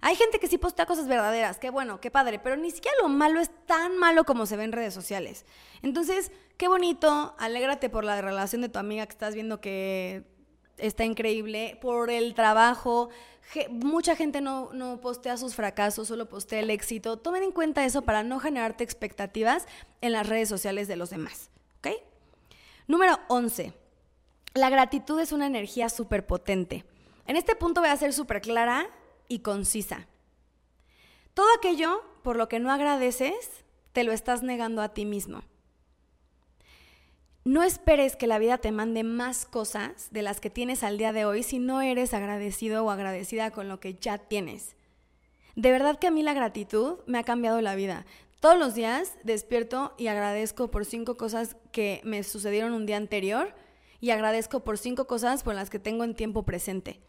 Hay 0.00 0.16
gente 0.16 0.40
que 0.40 0.48
sí 0.48 0.58
postea 0.58 0.84
cosas 0.84 1.06
verdaderas, 1.06 1.60
qué 1.60 1.70
bueno, 1.70 2.00
qué 2.00 2.10
padre, 2.10 2.40
pero 2.40 2.56
ni 2.56 2.72
siquiera 2.72 2.96
lo 3.00 3.08
malo 3.08 3.38
es 3.38 3.52
tan 3.66 3.96
malo 3.98 4.24
como 4.24 4.46
se 4.46 4.56
ve 4.56 4.64
en 4.64 4.72
redes 4.72 4.92
sociales. 4.92 5.46
Entonces, 5.82 6.32
qué 6.56 6.66
bonito, 6.66 7.36
alégrate 7.38 7.88
por 7.88 8.02
la 8.02 8.20
relación 8.20 8.62
de 8.62 8.68
tu 8.68 8.80
amiga 8.80 9.06
que 9.06 9.12
estás 9.12 9.36
viendo 9.36 9.60
que 9.60 10.24
está 10.76 11.04
increíble, 11.04 11.78
por 11.80 12.10
el 12.10 12.34
trabajo. 12.34 13.10
mucha 13.70 14.16
gente 14.16 14.40
no, 14.40 14.72
no 14.72 15.00
postea 15.00 15.36
sus 15.36 15.54
fracasos, 15.54 16.08
solo 16.08 16.28
postea 16.28 16.58
el 16.58 16.70
éxito. 16.70 17.16
Tomen 17.16 17.44
en 17.44 17.52
cuenta 17.52 17.84
eso 17.84 18.02
para 18.02 18.24
no 18.24 18.40
generarte 18.40 18.82
expectativas 18.82 19.66
en 20.00 20.10
las 20.10 20.28
redes 20.28 20.48
sociales 20.48 20.88
de 20.88 20.96
los 20.96 21.10
demás. 21.10 21.48
¿Ok? 21.78 21.90
Número 22.88 23.20
11 23.28 23.85
la 24.56 24.70
gratitud 24.70 25.20
es 25.20 25.32
una 25.32 25.46
energía 25.46 25.88
súper 25.88 26.26
potente. 26.26 26.84
En 27.26 27.36
este 27.36 27.56
punto 27.56 27.80
voy 27.80 27.90
a 27.90 27.96
ser 27.96 28.12
súper 28.12 28.40
clara 28.40 28.88
y 29.28 29.40
concisa. 29.40 30.06
Todo 31.34 31.46
aquello 31.58 32.02
por 32.22 32.36
lo 32.36 32.48
que 32.48 32.60
no 32.60 32.72
agradeces, 32.72 33.64
te 33.92 34.04
lo 34.04 34.12
estás 34.12 34.42
negando 34.42 34.82
a 34.82 34.94
ti 34.94 35.04
mismo. 35.04 35.42
No 37.44 37.62
esperes 37.62 38.16
que 38.16 38.26
la 38.26 38.40
vida 38.40 38.58
te 38.58 38.72
mande 38.72 39.04
más 39.04 39.46
cosas 39.46 40.08
de 40.10 40.22
las 40.22 40.40
que 40.40 40.50
tienes 40.50 40.82
al 40.82 40.98
día 40.98 41.12
de 41.12 41.24
hoy 41.24 41.44
si 41.44 41.60
no 41.60 41.80
eres 41.80 42.12
agradecido 42.12 42.84
o 42.84 42.90
agradecida 42.90 43.52
con 43.52 43.68
lo 43.68 43.78
que 43.78 43.94
ya 43.94 44.18
tienes. 44.18 44.74
De 45.54 45.70
verdad 45.70 45.98
que 45.98 46.08
a 46.08 46.10
mí 46.10 46.24
la 46.24 46.34
gratitud 46.34 46.98
me 47.06 47.18
ha 47.18 47.22
cambiado 47.22 47.60
la 47.60 47.76
vida. 47.76 48.04
Todos 48.40 48.58
los 48.58 48.74
días 48.74 49.14
despierto 49.22 49.94
y 49.96 50.08
agradezco 50.08 50.70
por 50.70 50.84
cinco 50.84 51.16
cosas 51.16 51.56
que 51.70 52.00
me 52.02 52.24
sucedieron 52.24 52.72
un 52.72 52.86
día 52.86 52.96
anterior 52.96 53.54
y 54.00 54.10
agradezco 54.10 54.60
por 54.60 54.78
cinco 54.78 55.06
cosas 55.06 55.42
por 55.42 55.54
las 55.54 55.70
que 55.70 55.78
tengo 55.78 56.04
en 56.04 56.14
tiempo 56.14 56.44
presente. 56.44 57.00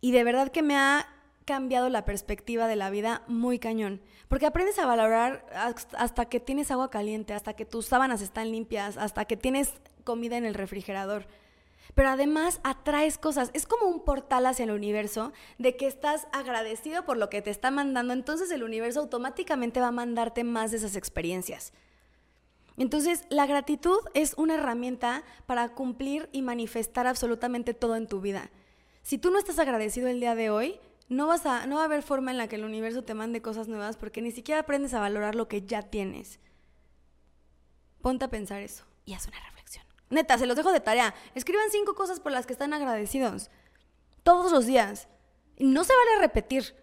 Y 0.00 0.12
de 0.12 0.24
verdad 0.24 0.50
que 0.50 0.62
me 0.62 0.76
ha 0.76 1.06
cambiado 1.44 1.88
la 1.88 2.04
perspectiva 2.04 2.68
de 2.68 2.76
la 2.76 2.90
vida 2.90 3.22
muy 3.26 3.58
cañón. 3.58 4.00
Porque 4.28 4.46
aprendes 4.46 4.78
a 4.78 4.86
valorar 4.86 5.44
hasta 5.98 6.26
que 6.26 6.38
tienes 6.38 6.70
agua 6.70 6.90
caliente, 6.90 7.34
hasta 7.34 7.54
que 7.54 7.64
tus 7.64 7.86
sábanas 7.86 8.22
están 8.22 8.50
limpias, 8.50 8.96
hasta 8.96 9.24
que 9.24 9.36
tienes 9.36 9.74
comida 10.04 10.36
en 10.36 10.44
el 10.44 10.54
refrigerador. 10.54 11.26
Pero 11.94 12.10
además 12.10 12.60
atraes 12.62 13.18
cosas. 13.18 13.50
Es 13.52 13.66
como 13.66 13.86
un 13.86 14.04
portal 14.04 14.46
hacia 14.46 14.64
el 14.64 14.70
universo 14.70 15.32
de 15.58 15.76
que 15.76 15.88
estás 15.88 16.28
agradecido 16.32 17.04
por 17.04 17.16
lo 17.16 17.28
que 17.30 17.42
te 17.42 17.50
está 17.50 17.70
mandando. 17.70 18.12
Entonces 18.12 18.50
el 18.52 18.62
universo 18.62 19.00
automáticamente 19.00 19.80
va 19.80 19.88
a 19.88 19.92
mandarte 19.92 20.44
más 20.44 20.70
de 20.70 20.76
esas 20.76 20.94
experiencias. 20.94 21.72
Entonces, 22.80 23.24
la 23.28 23.44
gratitud 23.44 23.98
es 24.14 24.32
una 24.38 24.54
herramienta 24.54 25.22
para 25.44 25.68
cumplir 25.68 26.30
y 26.32 26.40
manifestar 26.40 27.06
absolutamente 27.06 27.74
todo 27.74 27.94
en 27.94 28.06
tu 28.06 28.22
vida. 28.22 28.50
Si 29.02 29.18
tú 29.18 29.30
no 29.30 29.38
estás 29.38 29.58
agradecido 29.58 30.08
el 30.08 30.18
día 30.18 30.34
de 30.34 30.48
hoy, 30.48 30.80
no, 31.10 31.26
vas 31.26 31.44
a, 31.44 31.66
no 31.66 31.76
va 31.76 31.82
a 31.82 31.84
haber 31.84 32.02
forma 32.02 32.30
en 32.30 32.38
la 32.38 32.48
que 32.48 32.56
el 32.56 32.64
universo 32.64 33.04
te 33.04 33.12
mande 33.12 33.42
cosas 33.42 33.68
nuevas 33.68 33.98
porque 33.98 34.22
ni 34.22 34.30
siquiera 34.30 34.62
aprendes 34.62 34.94
a 34.94 35.00
valorar 35.00 35.34
lo 35.34 35.46
que 35.46 35.60
ya 35.60 35.82
tienes. 35.82 36.40
Ponte 38.00 38.24
a 38.24 38.30
pensar 38.30 38.62
eso 38.62 38.86
y 39.04 39.12
haz 39.12 39.28
una 39.28 39.40
reflexión. 39.40 39.84
Neta, 40.08 40.38
se 40.38 40.46
los 40.46 40.56
dejo 40.56 40.72
de 40.72 40.80
tarea. 40.80 41.14
Escriban 41.34 41.70
cinco 41.70 41.94
cosas 41.94 42.18
por 42.18 42.32
las 42.32 42.46
que 42.46 42.54
están 42.54 42.72
agradecidos. 42.72 43.50
Todos 44.22 44.52
los 44.52 44.64
días. 44.64 45.06
No 45.58 45.84
se 45.84 45.92
vale 45.94 46.22
repetir. 46.22 46.74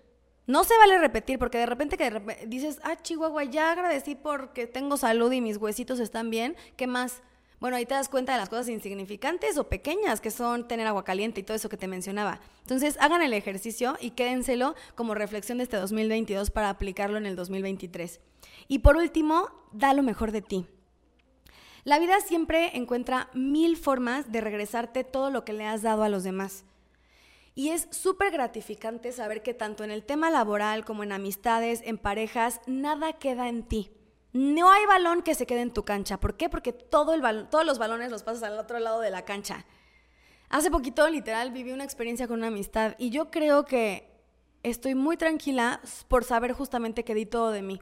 No 0.47 0.63
se 0.63 0.77
vale 0.77 0.97
repetir 0.97 1.37
porque 1.39 1.57
de 1.57 1.65
repente 1.65 1.97
que 1.97 2.45
dices, 2.47 2.79
ah, 2.83 2.95
Chihuahua, 2.95 3.43
ya 3.43 3.71
agradecí 3.71 4.15
porque 4.15 4.65
tengo 4.65 4.95
salud 4.95 5.29
y 5.33 5.41
mis 5.41 5.57
huesitos 5.57 5.99
están 5.99 6.29
bien. 6.29 6.55
¿Qué 6.77 6.87
más? 6.87 7.21
Bueno, 7.59 7.75
ahí 7.75 7.85
te 7.85 7.95
das 7.95 8.07
cuenta 8.07 8.31
de 8.31 8.37
las 8.37 8.47
cosas 8.47 8.69
insignificantes 8.69 9.57
o 9.57 9.67
pequeñas 9.67 10.21
que 10.21 10.31
son 10.31 10.67
tener 10.67 10.87
agua 10.87 11.03
caliente 11.03 11.41
y 11.41 11.43
todo 11.43 11.57
eso 11.57 11.67
que 11.67 11.75
te 11.75 11.87
mencionaba. 11.87 12.39
Entonces, 12.61 12.95
hagan 13.01 13.21
el 13.23 13.33
ejercicio 13.33 13.97
y 13.99 14.11
quédenselo 14.11 14.75
como 14.95 15.15
reflexión 15.15 15.57
de 15.57 15.65
este 15.65 15.77
2022 15.77 16.49
para 16.51 16.69
aplicarlo 16.69 17.17
en 17.17 17.25
el 17.25 17.35
2023. 17.35 18.21
Y 18.69 18.79
por 18.79 18.95
último, 18.95 19.49
da 19.73 19.93
lo 19.93 20.03
mejor 20.03 20.31
de 20.31 20.41
ti. 20.41 20.65
La 21.83 21.99
vida 21.99 22.21
siempre 22.21 22.77
encuentra 22.77 23.29
mil 23.33 23.75
formas 23.75 24.31
de 24.31 24.39
regresarte 24.39 25.03
todo 25.03 25.29
lo 25.29 25.43
que 25.43 25.53
le 25.53 25.65
has 25.65 25.81
dado 25.81 26.03
a 26.03 26.09
los 26.09 26.23
demás. 26.23 26.63
Y 27.57 27.69
es 27.69 27.87
súper 27.89 28.29
gratificante 28.29 29.11
saber 29.11 29.41
que 29.41 29.55
tanto 29.55 29.83
en 29.83 29.89
el 29.89 30.03
tema 30.03 30.29
laboral 30.29 30.85
como 30.85 31.01
en 31.01 31.11
amistades, 31.11 31.81
en 31.83 31.97
parejas, 31.97 32.61
nada 32.67 33.13
queda 33.13 33.49
en 33.49 33.63
ti. 33.63 33.89
No 34.31 34.69
hay 34.69 34.85
balón 34.85 35.23
que 35.23 35.33
se 35.33 35.47
quede 35.47 35.61
en 35.61 35.73
tu 35.73 35.83
cancha. 35.83 36.19
¿Por 36.19 36.37
qué? 36.37 36.49
Porque 36.49 36.71
todos 36.71 37.17
los 37.17 37.79
balones 37.79 38.11
los 38.11 38.21
pasas 38.21 38.43
al 38.43 38.59
otro 38.59 38.77
lado 38.77 39.01
de 39.01 39.09
la 39.09 39.25
cancha. 39.25 39.65
Hace 40.49 40.69
poquito, 40.69 41.09
literal, 41.09 41.49
viví 41.49 41.71
una 41.71 41.83
experiencia 41.83 42.27
con 42.27 42.37
una 42.37 42.49
amistad 42.49 42.93
y 42.99 43.09
yo 43.09 43.31
creo 43.31 43.65
que 43.65 44.07
estoy 44.61 44.93
muy 44.93 45.17
tranquila 45.17 45.81
por 46.07 46.25
saber 46.25 46.53
justamente 46.53 47.03
que 47.03 47.15
di 47.15 47.25
todo 47.25 47.49
de 47.49 47.63
mí. 47.63 47.81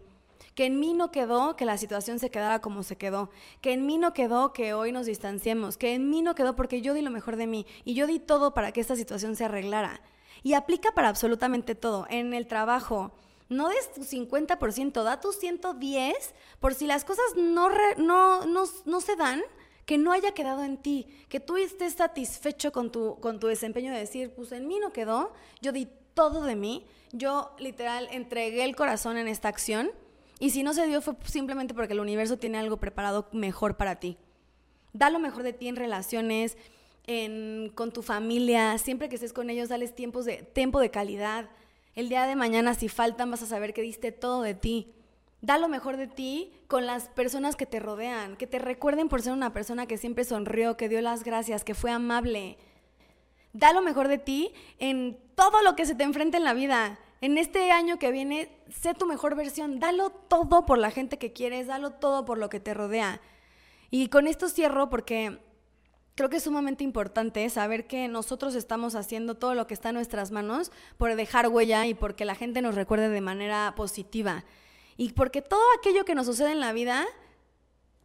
Que 0.56 0.66
en 0.66 0.80
mí 0.80 0.94
no 0.94 1.12
quedó 1.12 1.56
que 1.56 1.66
la 1.66 1.78
situación 1.78 2.18
se 2.18 2.32
quedara 2.32 2.62
como 2.62 2.82
se 2.82 2.96
quedó. 2.96 3.30
Que 3.62 3.74
en 3.74 3.86
mí 3.86 3.98
no 3.98 4.14
quedó 4.14 4.54
que 4.54 4.74
hoy 4.74 4.92
nos 4.92 5.06
distanciemos. 5.06 5.78
Que 5.78 5.94
en 5.94 6.10
mí 6.10 6.22
no 6.22 6.34
quedó 6.34 6.56
porque 6.56 6.82
yo 6.82 6.94
di 6.94 7.02
lo 7.02 7.12
mejor 7.12 7.36
de 7.36 7.46
mí. 7.46 7.68
Y 7.84 7.94
yo 7.94 8.08
di 8.08 8.20
todo 8.20 8.54
para 8.54 8.72
que 8.72 8.82
esta 8.82 8.96
situación 8.96 9.36
se 9.36 9.46
arreglara. 9.46 10.02
Y 10.44 10.54
aplica 10.54 10.92
para 10.94 11.10
absolutamente 11.10 11.76
todo. 11.76 12.08
En 12.10 12.34
el 12.34 12.48
trabajo, 12.48 13.12
no 13.50 13.70
des 13.70 13.92
tu 13.94 14.02
50%, 14.02 15.04
da 15.04 15.20
tu 15.20 15.32
110 15.32 16.34
por 16.60 16.74
si 16.74 16.88
las 16.88 17.06
cosas 17.06 17.26
no, 17.36 17.70
no, 17.98 18.46
no, 18.46 19.02
se 19.02 19.16
dan, 19.16 19.42
que 19.86 19.98
no 19.98 20.12
haya 20.12 20.34
quedado 20.34 20.64
en 20.64 20.78
ti, 20.78 21.08
que 21.30 21.40
tú 21.40 21.58
estés 21.58 21.94
satisfecho 21.94 22.72
con 22.72 22.92
tu, 22.92 23.20
con 23.20 23.40
tu 23.40 23.48
desempeño 23.48 23.92
de 23.92 24.00
decir, 24.00 24.32
pues 24.36 24.52
en 24.52 24.68
mí 24.68 24.80
no 24.80 24.92
quedó, 24.92 25.34
yo 25.62 25.72
di 25.72 25.88
todo 26.14 26.44
de 26.44 26.56
mí, 26.56 26.86
yo 27.12 27.56
literal 27.60 28.08
entregué 28.12 28.64
el 28.64 28.76
corazón 28.76 29.18
en 29.18 29.28
esta 29.28 29.48
acción 29.48 29.92
y 30.40 30.50
si 30.50 30.64
no 30.64 30.74
se 30.74 30.86
dio 30.88 31.02
fue 31.02 31.16
simplemente 31.26 31.74
porque 31.74 31.94
el 31.94 32.00
universo 32.00 32.38
tiene 32.38 32.58
algo 32.58 32.78
preparado 32.78 33.28
mejor 33.32 33.78
para 33.78 34.00
ti. 34.00 34.18
Da 34.94 35.10
lo 35.10 35.20
mejor 35.20 35.44
de 35.44 35.54
ti 35.54 35.68
en 35.68 35.76
relaciones, 35.76 36.58
en, 37.08 37.72
con 37.76 37.92
tu 37.92 38.02
familia, 38.02 38.78
siempre 38.78 39.10
que 39.10 39.16
estés 39.16 39.34
con 39.34 39.50
ellos, 39.50 39.70
dales 39.70 39.96
tiempos 39.96 40.26
de, 40.26 40.44
tiempo 40.44 40.80
de 40.80 40.92
calidad 40.92 41.50
el 41.96 42.10
día 42.10 42.28
de 42.28 42.36
mañana, 42.36 42.74
si 42.74 42.90
faltan, 42.90 43.32
vas 43.32 43.42
a 43.42 43.46
saber 43.46 43.74
que 43.74 43.82
diste 43.82 44.12
todo 44.12 44.42
de 44.42 44.54
ti. 44.54 44.92
Da 45.42 45.58
lo 45.58 45.70
mejor 45.70 45.96
de 45.96 46.08
ti 46.08 46.52
con 46.68 46.86
las 46.86 47.08
personas 47.08 47.56
que 47.56 47.66
te 47.66 47.80
rodean, 47.80 48.36
que 48.36 48.48
te 48.48 48.60
recuerden 48.60 49.08
por 49.08 49.22
ser 49.22 49.32
una 49.32 49.54
persona 49.54 49.86
que 49.86 49.98
siempre 49.98 50.26
sonrió, 50.26 50.76
que 50.76 50.90
dio 50.90 51.02
las 51.02 51.24
gracias, 51.24 51.64
que 51.64 51.74
fue 51.74 51.92
amable. 51.92 52.58
Da 53.54 53.72
lo 53.72 53.82
mejor 53.82 54.10
de 54.10 54.18
ti 54.18 54.52
en 54.80 55.18
todo 55.36 55.62
lo 55.62 55.78
que 55.78 55.86
se 55.86 55.96
te 55.96 56.04
enfrenta 56.04 56.38
en 56.38 56.44
la 56.44 56.54
vida. 56.54 57.00
En 57.26 57.40
este 57.40 57.72
año 57.72 57.98
que 57.98 58.12
viene, 58.12 58.56
sé 58.70 58.94
tu 58.94 59.08
mejor 59.08 59.36
versión. 59.36 59.80
Dalo 59.80 60.12
todo 60.12 60.68
por 60.68 60.78
la 60.78 60.92
gente 60.92 61.18
que 61.18 61.34
quieres, 61.34 61.66
dalo 61.66 61.90
todo 61.90 62.24
por 62.24 62.38
lo 62.38 62.50
que 62.50 62.60
te 62.60 62.76
rodea. 62.76 63.20
Y 63.90 64.10
con 64.10 64.28
esto 64.28 64.48
cierro 64.48 64.92
porque 64.92 65.40
creo 66.14 66.30
que 66.30 66.38
es 66.38 66.44
sumamente 66.44 66.84
importante 66.84 67.50
saber 67.50 67.88
que 67.88 68.08
nosotros 68.08 68.54
estamos 68.54 68.94
haciendo 68.94 69.34
todo 69.34 69.56
lo 69.56 69.66
que 69.66 69.74
está 69.74 69.90
en 69.90 69.96
nuestras 69.96 70.30
manos 70.30 70.72
por 71.00 71.16
dejar 71.16 71.48
huella 71.48 71.88
y 71.88 71.96
porque 71.96 72.26
la 72.26 72.36
gente 72.36 72.62
nos 72.62 72.76
recuerde 72.76 73.10
de 73.10 73.22
manera 73.22 73.74
positiva. 73.76 74.46
Y 74.96 75.14
porque 75.14 75.42
todo 75.42 75.64
aquello 75.80 76.06
que 76.06 76.14
nos 76.14 76.28
sucede 76.28 76.52
en 76.52 76.60
la 76.60 76.74
vida, 76.74 77.08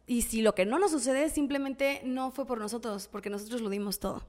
y 0.07 0.23
si 0.23 0.41
lo 0.41 0.55
que 0.55 0.65
no 0.65 0.79
nos 0.79 0.89
sucede 0.89 1.29
simplemente 1.29 2.01
no 2.03 2.31
fue 2.31 2.47
por 2.47 2.57
nosotros, 2.57 3.07
porque 3.07 3.29
nosotros 3.29 3.61
lo 3.61 3.69
dimos 3.69 3.99
todo. 3.99 4.23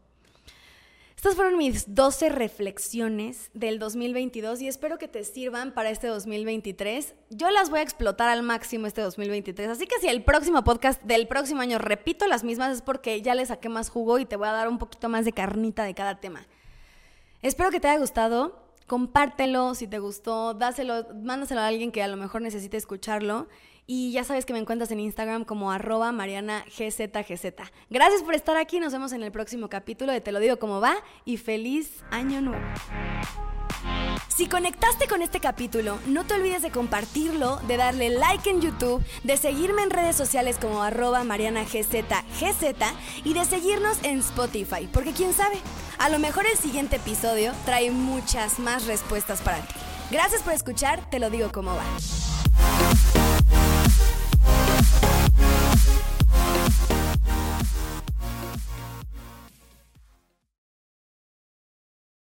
Estas 1.23 1.37
fueron 1.37 1.57
mis 1.57 1.95
12 1.95 2.31
reflexiones 2.31 3.53
del 3.55 3.79
2022 3.79 4.61
y 4.61 4.67
espero 4.67 4.99
que 4.99 5.07
te 5.07 5.23
sirvan 5.23 5.71
para 5.71 5.91
este 5.91 6.09
2023. 6.09 7.15
Yo 7.31 7.49
las 7.53 7.71
voy 7.71 7.79
a 7.79 7.83
explotar 7.85 8.29
al 8.29 8.43
máximo 8.43 8.89
este 8.89 9.03
2023, 9.03 9.69
así 9.69 9.87
que 9.87 10.01
si 10.01 10.09
el 10.09 10.25
próximo 10.25 10.65
podcast 10.65 11.01
del 11.05 11.29
próximo 11.29 11.61
año 11.61 11.79
repito 11.79 12.27
las 12.27 12.43
mismas 12.43 12.75
es 12.75 12.83
porque 12.83 13.23
ya 13.23 13.37
le 13.37 13.47
saqué 13.47 13.69
más 13.69 13.89
jugo 13.89 14.19
y 14.19 14.25
te 14.25 14.35
voy 14.35 14.49
a 14.49 14.53
dar 14.53 14.67
un 14.67 14.79
poquito 14.79 15.09
más 15.09 15.25
de 15.25 15.33
carnita 15.33 15.85
de 15.85 15.95
cada 15.95 16.19
tema. 16.19 16.45
Espero 17.41 17.71
que 17.71 17.79
te 17.79 17.87
haya 17.87 18.01
gustado. 18.01 18.61
Compártelo 18.89 19.77
si 19.77 19.87
te 19.87 20.01
gustó, 20.01 20.55
dáselo, 20.55 21.07
mándaselo 21.23 21.61
a 21.61 21.69
alguien 21.69 21.93
que 21.93 22.03
a 22.03 22.09
lo 22.09 22.17
mejor 22.17 22.43
necesite 22.43 22.77
escucharlo. 22.77 23.47
Y 23.95 24.11
ya 24.11 24.25
sabes 24.25 24.47
que 24.47 24.55
me 24.55 24.59
encuentras 24.59 24.91
en 24.91 25.01
Instagram 25.01 25.45
como 25.45 25.71
arroba 25.71 26.13
marianagzgz. 26.13 27.13
Gracias 27.91 28.23
por 28.23 28.35
estar 28.35 28.57
aquí, 28.57 28.81
nos 28.81 28.95
vemos 28.95 29.13
en 29.13 29.23
el 29.23 29.31
próximo 29.31 29.69
capítulo 29.69 30.13
de 30.13 30.23
Te 30.23 30.33
lo 30.33 30.41
digo 30.41 30.59
como 30.59 30.81
va 30.81 30.95
y 31.27 31.37
feliz 31.37 32.03
año 32.11 32.41
nuevo. 32.41 32.65
Si 34.35 34.47
conectaste 34.47 35.07
con 35.09 35.21
este 35.21 35.41
capítulo, 35.41 35.99
no 36.07 36.25
te 36.25 36.33
olvides 36.33 36.63
de 36.63 36.71
compartirlo, 36.71 37.59
de 37.69 37.77
darle 37.77 38.09
like 38.09 38.49
en 38.49 38.63
YouTube, 38.63 39.05
de 39.25 39.37
seguirme 39.37 39.83
en 39.83 39.91
redes 39.91 40.17
sociales 40.17 40.57
como 40.59 40.83
arroba 40.83 41.23
marianagzgz 41.23 41.93
y 43.25 43.35
de 43.35 43.45
seguirnos 43.45 44.03
en 44.05 44.21
Spotify, 44.21 44.89
porque 44.91 45.13
quién 45.13 45.35
sabe, 45.35 45.59
a 45.99 46.09
lo 46.09 46.19
mejor 46.19 46.47
el 46.47 46.57
siguiente 46.57 46.97
episodio 46.97 47.53
trae 47.67 47.91
muchas 47.91 48.59
más 48.59 48.87
respuestas 48.87 49.43
para 49.43 49.59
ti. 49.59 49.75
Gracias 50.11 50.41
por 50.41 50.55
escuchar, 50.55 51.11
te 51.11 51.19
lo 51.19 51.29
digo 51.29 51.53
como 51.53 51.75
va. 51.75 51.85